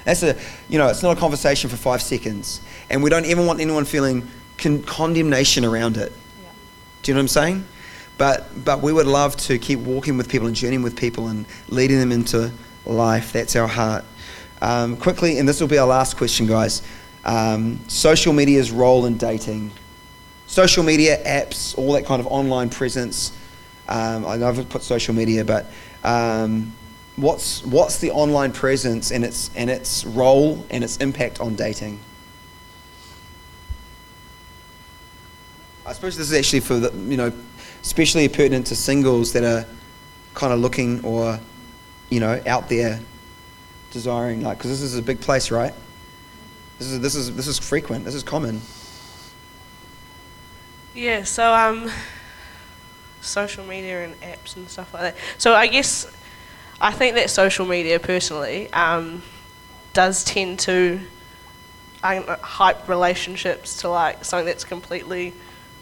[0.06, 0.38] That's a,
[0.70, 2.62] you know, it's not a conversation for five seconds.
[2.90, 4.28] And we don't even want anyone feeling
[4.58, 6.12] con- condemnation around it.
[6.44, 6.50] Yeah.
[7.02, 7.68] Do you know what I'm saying?
[8.18, 11.46] But, but we would love to keep walking with people and journeying with people and
[11.70, 12.52] leading them into
[12.86, 13.34] life.
[13.34, 14.06] That's our heart.
[14.62, 16.84] Um, quickly, and this will be our last question, guys.
[17.26, 19.72] Um, social media's role in dating.
[20.48, 23.36] Social media, apps, all that kind of online presence.
[23.88, 25.72] Um, I know I've put social media, but
[26.04, 26.74] um,
[27.16, 32.00] what's what's the online presence and its and its role and its impact on dating?
[35.86, 37.32] I suppose this is actually for the you know,
[37.82, 39.66] especially pertinent to singles that are
[40.34, 41.40] kind of looking or
[42.10, 43.00] you know out there
[43.92, 45.74] desiring like because this is a big place, right?
[46.80, 48.06] This is this is this is frequent.
[48.06, 48.62] This is common.
[50.96, 51.24] Yeah.
[51.24, 51.92] So um,
[53.22, 55.16] social media and apps and stuff like that.
[55.38, 56.06] So I guess
[56.82, 59.24] I think that social media, personally, um,
[59.94, 61.00] does tend to
[62.04, 65.34] hype relationships to like something that's completely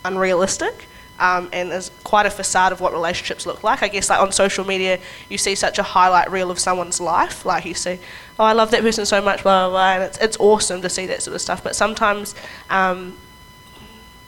[0.05, 0.87] unrealistic.
[1.19, 3.83] Um, and is quite a facade of what relationships look like.
[3.83, 4.97] I guess like on social media,
[5.29, 7.45] you see such a highlight reel of someone's life.
[7.45, 7.99] Like you see,
[8.39, 10.89] oh, I love that person so much, blah blah blah, and it's it's awesome to
[10.89, 11.63] see that sort of stuff.
[11.63, 12.33] But sometimes
[12.71, 13.15] um,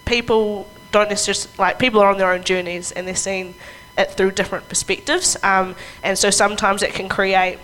[0.05, 3.55] people don't necessarily like people are on their own journeys and they're seeing
[3.97, 5.37] it through different perspectives.
[5.43, 7.59] Um, and so sometimes it can create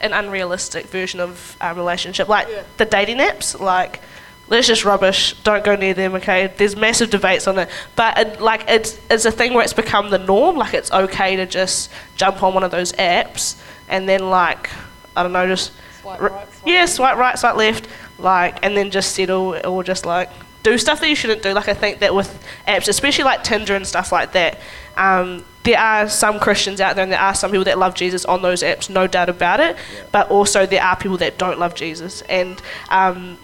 [0.00, 2.62] an unrealistic version of a relationship, like yeah.
[2.76, 3.58] the dating apps.
[3.58, 4.00] Like,
[4.48, 5.34] let's just rubbish.
[5.42, 6.14] Don't go near them.
[6.14, 9.72] Okay, there's massive debates on it, but it, like it's it's a thing where it's
[9.72, 10.56] become the norm.
[10.56, 14.70] Like it's okay to just jump on one of those apps and then like
[15.16, 17.88] I don't know, just swipe right, swipe yeah, swipe right, swipe left,
[18.18, 20.30] like, and then just settle or just like
[20.62, 21.52] do stuff that you shouldn't do.
[21.52, 24.58] Like I think that with apps, especially like Tinder and stuff like that,
[24.96, 28.24] um, there are some Christians out there and there are some people that love Jesus
[28.24, 29.76] on those apps, no doubt about it.
[29.76, 30.04] Yeah.
[30.12, 32.22] But also there are people that don't love Jesus.
[32.22, 33.38] And um,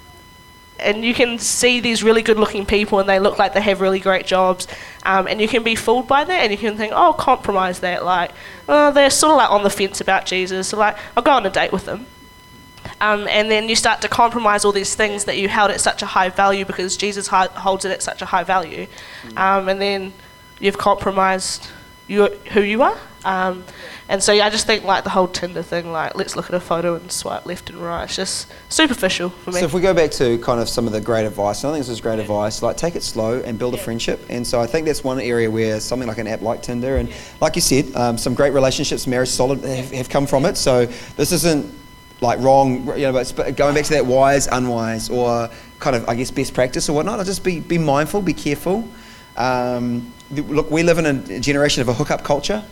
[0.79, 3.81] and you can see these really good looking people and they look like they have
[3.81, 4.67] really great jobs
[5.05, 8.05] um, and you can be fooled by that and you can think oh compromise that
[8.05, 8.33] like
[8.69, 11.47] oh, they're sort of like on the fence about jesus so like i'll go on
[11.47, 12.07] a date with them
[13.05, 16.03] um, and then you start to compromise all these things that you held at such
[16.03, 18.87] a high value because jesus holds it at such a high value
[19.37, 20.13] um, and then
[20.61, 21.69] you've compromised
[22.07, 22.99] you, who you are.
[23.25, 23.65] Um,
[24.09, 26.55] and so yeah, I just think like the whole Tinder thing, like let's look at
[26.55, 28.05] a photo and swipe left and right.
[28.05, 29.61] It's just superficial for me.
[29.61, 31.81] So if we go back to kind of some of the great advice, I think
[31.81, 32.63] this is great advice.
[32.63, 33.81] Like take it slow and build yeah.
[33.81, 34.21] a friendship.
[34.29, 37.11] And so I think that's one area where something like an app like Tinder and
[37.41, 40.59] like you said, um, some great relationships, marriage solid have, have come from it.
[40.59, 40.85] So
[41.17, 41.73] this isn't
[42.21, 46.15] like wrong, you know, but going back to that wise, unwise, or kind of I
[46.15, 47.19] guess best practice or whatnot.
[47.19, 48.89] I'll just be be mindful, be careful.
[49.37, 52.65] Um, look, we live in a generation of a hookup culture.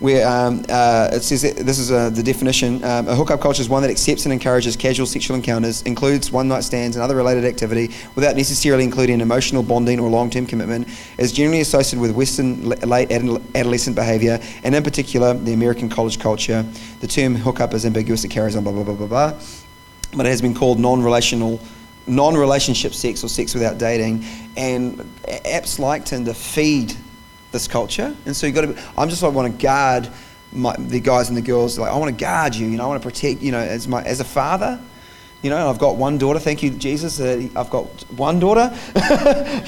[0.00, 2.82] Where um, uh, it says this is uh, the definition.
[2.82, 6.48] Um, a hookup culture is one that accepts and encourages casual sexual encounters, includes one
[6.48, 10.88] night stands and other related activity, without necessarily including emotional bonding or long term commitment.
[11.18, 16.62] Is generally associated with Western late adolescent behaviour, and in particular, the American college culture.
[17.00, 19.40] The term hookup is ambiguous; it carries on blah blah blah blah blah.
[20.16, 21.60] But it has been called non-relational
[22.06, 24.24] non-relationship sex or sex without dating,
[24.56, 24.98] and
[25.44, 26.96] apps like Tinder feed
[27.52, 28.14] this culture.
[28.26, 28.82] And so you got to.
[28.96, 30.08] I'm just like want to guard
[30.52, 31.78] my, the guys and the girls.
[31.78, 32.66] Like I want to guard you.
[32.66, 33.42] You know, I want to protect.
[33.42, 34.80] You know, as my as a father.
[35.42, 36.38] You know, I've got one daughter.
[36.38, 37.18] Thank you, Jesus.
[37.18, 38.70] Uh, I've got one daughter.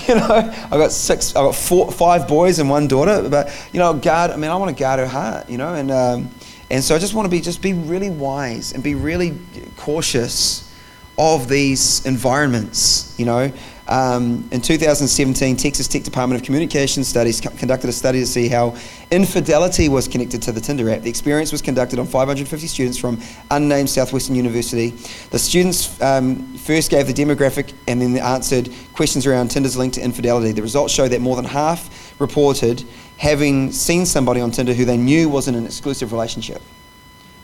[0.06, 1.34] you know, I've got six.
[1.34, 3.26] I've got four, five boys and one daughter.
[3.26, 4.32] But you know, guard.
[4.32, 5.48] I mean, I want to guard her heart.
[5.48, 6.30] You know, and um,
[6.70, 9.38] and so I just want to be just be really wise and be really
[9.78, 10.70] cautious
[11.16, 13.14] of these environments.
[13.18, 13.52] You know,
[13.92, 18.74] um, in 2017, Texas Tech Department of Communication Studies conducted a study to see how
[19.10, 21.02] infidelity was connected to the Tinder app.
[21.02, 23.20] The experience was conducted on 550 students from
[23.50, 24.90] unnamed Southwestern University.
[25.28, 30.00] The students um, first gave the demographic and then answered questions around Tinder's link to
[30.00, 30.52] infidelity.
[30.52, 32.82] The results show that more than half reported
[33.18, 36.62] having seen somebody on Tinder who they knew was in an exclusive relationship.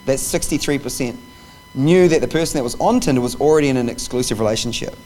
[0.07, 1.15] That's 63%
[1.75, 4.97] knew that the person that was on Tinder was already in an exclusive relationship.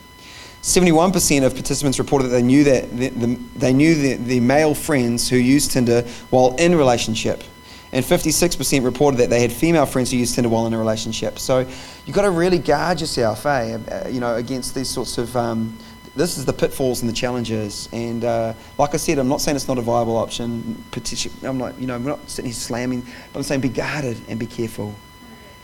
[0.62, 4.74] 71% of participants reported that they knew that the, the, they knew the, the male
[4.74, 7.42] friends who used Tinder while in relationship,
[7.90, 11.40] and 56% reported that they had female friends who used Tinder while in a relationship.
[11.40, 11.66] So
[12.06, 13.76] you've got to really guard yourself, eh?
[13.76, 15.36] uh, You know, against these sorts of.
[15.36, 15.76] Um,
[16.14, 19.56] this is the pitfalls and the challenges, and uh, like I said, I'm not saying
[19.56, 20.84] it's not a viable option.
[21.42, 23.00] I'm like, you know, I'm not sitting here slamming,
[23.32, 24.94] but I'm saying be guarded and be careful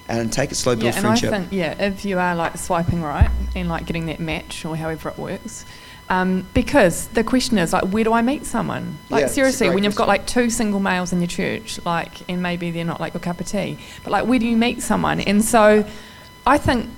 [0.09, 1.33] and take it slow, build yeah, friendship.
[1.33, 4.65] And I think, yeah, if you are like swiping right and like getting that match
[4.65, 5.65] or however it works,
[6.11, 8.99] um, because the question is like, where do I meet someone?
[9.11, 12.43] Like Yeah, seriously, when you've got like two single males in your church, like, and
[12.43, 15.21] maybe they're not like your cup of tea, but like, where do you meet someone?
[15.21, 15.87] And so,
[16.47, 16.89] I think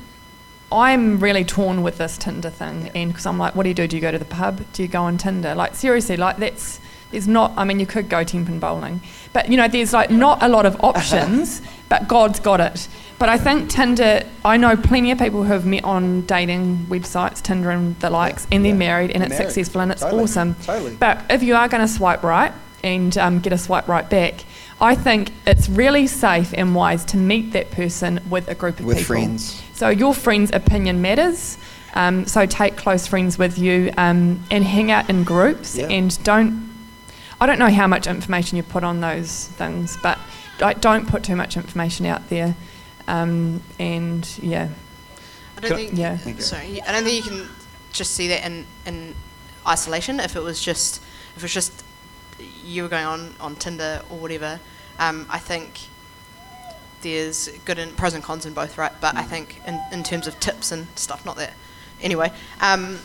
[0.70, 3.88] I'm really torn with this Tinder thing, and because I'm like, what do you do?
[3.88, 4.62] Do you go to the pub?
[4.72, 5.56] Do you go on Tinder?
[5.56, 6.80] Like seriously, like that's
[7.10, 7.52] there's not.
[7.56, 9.00] I mean, you could go Tenpin bowling,
[9.32, 11.60] but you know, there's like not a lot of options.
[11.88, 12.88] but God's got it.
[13.18, 14.22] But I think Tinder.
[14.44, 18.46] I know plenty of people who have met on dating websites, Tinder and the likes,
[18.52, 18.78] and they're yeah.
[18.78, 19.52] married, and They're it's married.
[19.52, 20.22] successful and it's Totally.
[20.22, 20.54] awesome.
[20.62, 20.96] Totally.
[20.96, 22.52] But if you are going to swipe right
[22.82, 24.44] and um, get a swipe right back.
[24.80, 28.78] I think it's really safe and wise to meet that person with a group of
[28.78, 28.86] people.
[28.88, 29.16] With people.
[29.16, 29.62] friends.
[29.74, 31.58] So your friend's opinion matters.
[31.92, 35.88] Um, so take close friends with you um, and hang out in groups Yeah.
[35.88, 36.69] and don't.
[37.40, 40.18] I don't know how much information you put on those things, but
[40.60, 42.54] like, don't put too much information out there.
[43.08, 44.68] Um, and yeah,
[45.56, 45.92] I don't think.
[45.94, 46.18] Yeah.
[46.24, 46.40] You.
[46.40, 47.48] Sorry, I don't think you can
[47.92, 49.14] just see that in in
[49.66, 50.20] isolation.
[50.20, 51.02] If it was just
[51.34, 51.84] if it was just
[52.64, 54.60] you were going on on Tinder or whatever,
[54.98, 55.80] um, I think
[57.02, 58.92] there's good and pros and cons in both, right?
[59.00, 61.54] But I think in, in terms of tips and stuff, not that.
[62.02, 62.98] Anyway, um,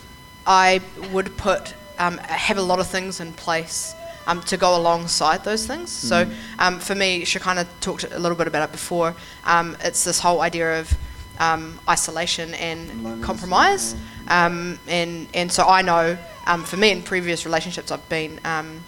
[0.45, 0.81] I
[1.11, 3.93] would put um, have a lot of things in place
[4.27, 5.89] um, to go alongside those things.
[5.91, 9.15] So um, for me, she kind of talked a little bit about it before.
[9.43, 10.97] Um, it's this whole idea of
[11.39, 13.95] um, isolation and Loneliness, compromise.
[14.27, 16.17] Um, and and so I know
[16.47, 18.39] um, for me in previous relationships I've been.
[18.43, 18.83] Um,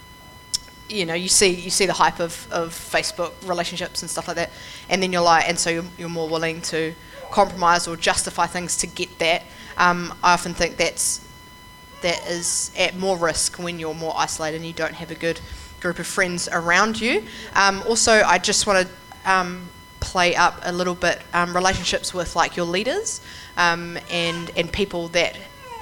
[0.90, 4.38] you know, you see you see the hype of, of Facebook relationships and stuff like
[4.38, 4.52] that,
[4.90, 6.96] and then you're like, and so you're, you're more willing to
[7.30, 9.44] compromise or justify things to get that.
[9.78, 11.27] Um, I often think that's
[12.02, 15.40] that is at more risk when you're more isolated and you don't have a good
[15.80, 17.24] group of friends around you.
[17.56, 19.70] Um, also, I just want to um,
[20.00, 23.22] play up a little bit um, relationships with like your leaders
[23.58, 25.38] um, and and people that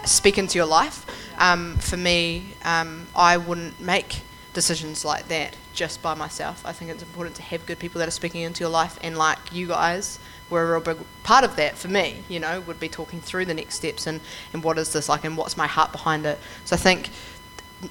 [0.06, 1.06] speak into your life.
[1.38, 4.22] Um, for me, um, I wouldn't make
[4.54, 6.66] decisions like that just by myself.
[6.66, 9.18] I think it's important to have good people that are speaking into your life, and
[9.18, 10.20] like you guys
[10.50, 12.24] were a real big part of that for me.
[12.30, 14.22] You know, would be talking through the next steps and
[14.54, 16.40] and what is this like, and what's my heart behind it.
[16.64, 17.10] So I think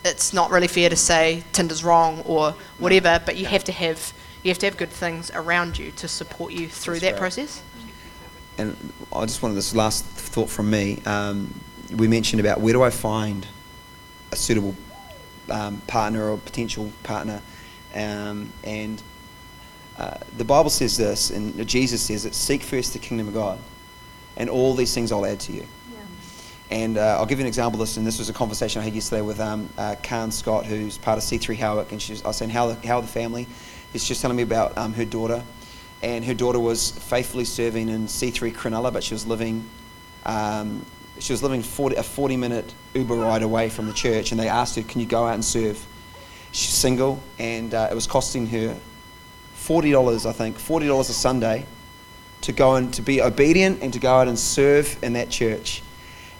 [0.05, 4.12] it's not really fair to say Tinder's wrong or whatever, but you have to have
[4.43, 7.18] you have to have good things around you to support you through That's that right.
[7.20, 7.62] process.
[8.59, 8.76] and
[9.12, 11.01] I just wanted this last thought from me.
[11.07, 11.53] Um,
[11.97, 13.47] we mentioned about where do I find
[14.32, 14.74] a suitable
[15.51, 17.41] um, partner or potential partner,
[17.95, 19.03] um, and
[19.99, 23.59] uh, the Bible says this, and Jesus says that seek first the kingdom of God,
[24.36, 25.66] and all these things I'll add to you.
[26.70, 28.84] And uh, I'll give you an example of this, and this was a conversation I
[28.84, 32.24] had yesterday with um, uh, Karen Scott, who's part of C3 Howick, and she was,
[32.24, 33.47] I was saying, how, the- how the family?
[33.92, 35.42] He's just telling me about um, her daughter,
[36.03, 39.64] and her daughter was faithfully serving in C3 Cronulla, but she was living,
[40.26, 40.84] um,
[41.20, 44.49] she was living 40, a 40 minute Uber ride away from the church, and they
[44.49, 45.86] asked her, can you go out and serve?
[46.55, 48.76] She's single, and uh, it was costing her
[49.57, 51.66] $40, I think, $40 a Sunday
[52.42, 55.82] to go and to be obedient and to go out and serve in that church.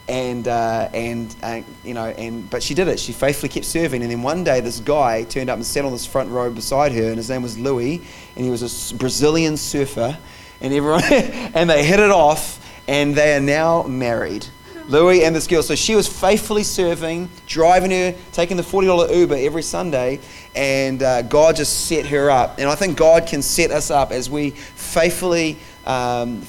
[0.07, 3.01] And uh, and uh, you know and but she did it.
[3.01, 4.03] She faithfully kept serving.
[4.03, 6.93] And then one day this guy turned up and sat on this front row beside
[6.93, 8.01] her and his name was Louis
[8.37, 10.17] and he was a Brazilian surfer
[10.61, 14.47] and everyone and they hit it off and they are now married
[14.89, 19.37] Louis and this girl so she was faithfully serving driving her taking the $40 Uber
[19.37, 20.21] every Sunday
[20.55, 24.13] and uh, God just set her up and I think God can set us up
[24.13, 26.43] as we faithfully um,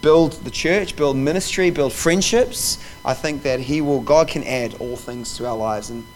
[0.00, 4.74] build the church, build ministry, build friendships, I think that He will, God can add
[4.80, 6.06] all things to our lives, and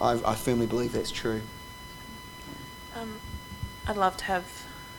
[0.00, 1.40] I, I firmly believe that's true.
[2.96, 3.14] Um,
[3.86, 4.44] I'd love to have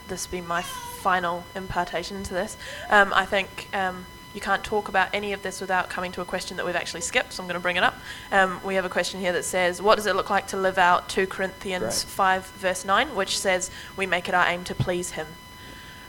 [0.07, 2.57] this be my final impartation to this.
[2.89, 6.25] Um, I think um, you can't talk about any of this without coming to a
[6.25, 7.95] question that we've actually skipped, so I'm going to bring it up.
[8.31, 10.77] Um, we have a question here that says, What does it look like to live
[10.77, 12.13] out 2 Corinthians Great.
[12.13, 15.27] 5, verse 9, which says, We make it our aim to please Him?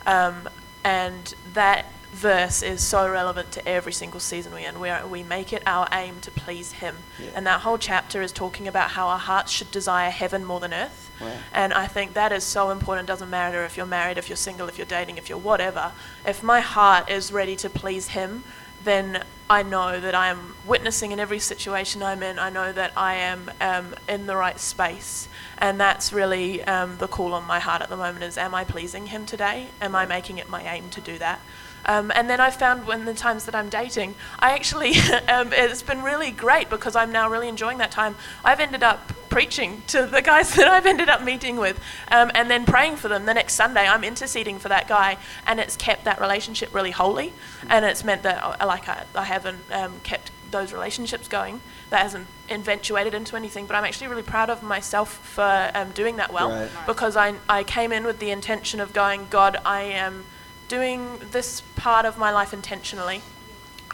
[0.06, 0.48] Um,
[0.84, 5.52] and that verse is so relevant to every single season we're in, where we make
[5.52, 6.96] it our aim to please Him.
[7.20, 7.30] Yeah.
[7.34, 10.72] And that whole chapter is talking about how our hearts should desire heaven more than
[10.72, 11.10] earth.
[11.20, 11.32] Wow.
[11.52, 13.08] And I think that is so important.
[13.08, 15.92] It doesn't matter if you're married, if you're single, if you're dating, if you're whatever.
[16.26, 18.44] If my heart is ready to please Him,
[18.84, 22.38] then I know that I am witnessing in every situation I'm in.
[22.38, 27.08] I know that I am um, in the right space, and that's really um, the
[27.08, 29.68] call on my heart at the moment: is Am I pleasing Him today?
[29.82, 31.40] Am I making it my aim to do that?
[31.86, 34.92] Um, and then I found when the times that I'm dating, I actually,
[35.28, 38.16] um, it's been really great because I'm now really enjoying that time.
[38.44, 41.80] I've ended up preaching to the guys that I've ended up meeting with
[42.10, 43.26] um, and then praying for them.
[43.26, 47.32] The next Sunday, I'm interceding for that guy, and it's kept that relationship really holy.
[47.68, 51.60] And it's meant that, uh, like, I, I haven't um, kept those relationships going.
[51.90, 56.16] That hasn't eventuated into anything, but I'm actually really proud of myself for um, doing
[56.16, 56.70] that well Right.
[56.86, 60.24] because I, I came in with the intention of going, God, I am
[60.68, 63.22] doing this part of my life intentionally,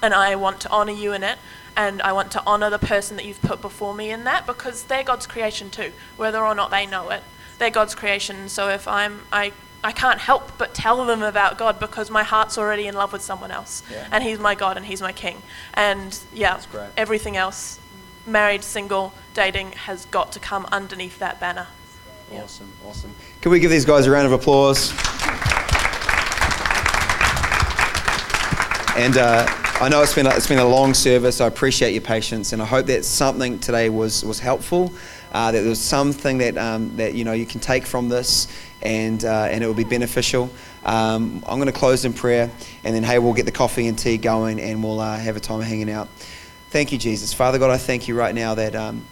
[0.03, 1.39] and I want to honor you in it,
[1.77, 4.85] and I want to honor the person that you've put before me in that because
[4.85, 7.23] they're God's creation too, whether or not they know it.
[7.59, 9.53] They're God's creation, so if I'm I
[9.83, 13.23] I can't help but tell them about God because my heart's already in love with
[13.23, 14.07] someone else, Yeah.
[14.12, 15.43] and He's my God and He's my King,
[15.75, 16.61] and yeah,
[16.97, 17.79] everything else,
[18.27, 21.66] married, single, dating, has got to come underneath that banner.
[22.33, 22.43] Yeah.
[22.43, 23.14] Awesome, awesome.
[23.41, 24.93] Can we give these guys a round of applause?
[29.01, 29.46] And uh,
[29.80, 31.40] I know it's been a, it's been a long service.
[31.40, 34.92] I appreciate your patience, and I hope that something today was was helpful.
[35.32, 38.46] Uh, that there was something that um, that you know you can take from this,
[38.82, 40.51] and uh, and it will be beneficial.
[40.84, 42.51] Um, I'm going to close in prayer,
[42.84, 45.40] and then hey, we'll get the coffee and tea going, and we'll uh, have a
[45.40, 46.09] time of hanging out.
[46.68, 47.70] Thank you, Jesus, Father God.
[47.70, 49.03] I thank you right now that um,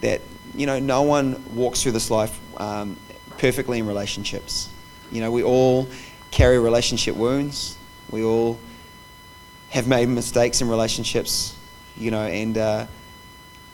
[0.00, 0.22] that
[0.56, 2.96] you know no one walks through this life um,
[3.38, 4.68] perfectly in relationships.
[5.12, 5.86] You know, we all
[6.32, 7.78] carry relationship wounds.
[8.10, 8.58] We all
[9.76, 11.54] have made mistakes in relationships,
[11.98, 12.86] you know, and uh,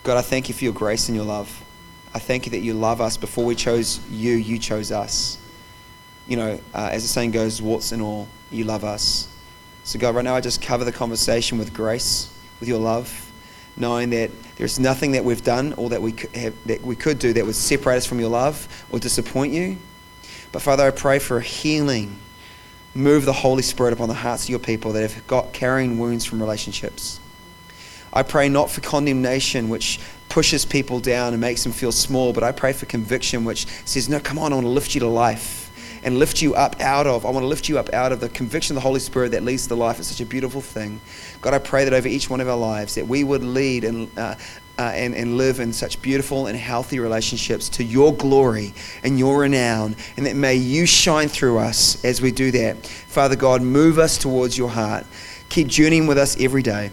[0.03, 1.49] God, I thank you for your grace and your love.
[2.13, 5.39] I thank you that you love us before we chose you, you chose us.
[6.27, 9.29] You know, uh, as the saying goes, warts and all, you love us.
[9.85, 13.31] So, God, right now I just cover the conversation with grace, with your love,
[13.77, 17.21] knowing that there's nothing that we've done or that we could, have, that we could
[17.21, 19.79] do that would separate us from your love or disappoint you.
[20.51, 22.19] But, Father, I pray for a healing
[22.95, 26.25] move the Holy Spirit upon the hearts of your people that have got carrying wounds
[26.25, 27.21] from relationships.
[28.13, 32.43] I pray not for condemnation, which pushes people down and makes them feel small, but
[32.43, 35.09] I pray for conviction, which says, No, come on, I want to lift you to
[35.09, 35.63] life
[36.05, 37.25] and lift you up out of.
[37.25, 39.43] I want to lift you up out of the conviction of the Holy Spirit that
[39.43, 39.99] leads to life.
[39.99, 41.01] It's such a beautiful thing.
[41.41, 44.11] God, I pray that over each one of our lives, that we would lead and
[44.19, 44.35] uh,
[44.83, 48.75] uh, and, and live in such beautiful and healthy relationships to your glory
[49.05, 52.85] and your renown, and that may you shine through us as we do that.
[52.85, 55.07] Father God, move us towards your heart.
[55.51, 56.91] Keep journeying with us every day.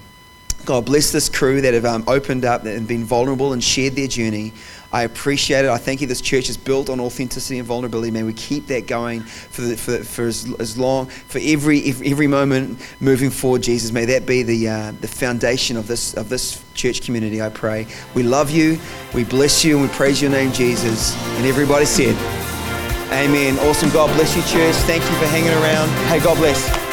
[0.65, 4.07] God, bless this crew that have um, opened up and been vulnerable and shared their
[4.07, 4.53] journey.
[4.91, 5.69] I appreciate it.
[5.69, 6.07] I thank you.
[6.07, 8.11] This church is built on authenticity and vulnerability.
[8.11, 12.27] May we keep that going for, the, for, for as, as long, for every, every
[12.27, 13.61] moment moving forward.
[13.61, 17.41] Jesus, may that be the uh, the foundation of this of this church community.
[17.41, 17.87] I pray.
[18.13, 18.79] We love you.
[19.13, 21.15] We bless you, and we praise your name, Jesus.
[21.37, 22.15] And everybody said,
[23.11, 23.57] Amen.
[23.59, 23.89] Awesome.
[23.89, 24.75] God bless you, church.
[24.85, 25.89] Thank you for hanging around.
[26.07, 26.88] Hey, God bless.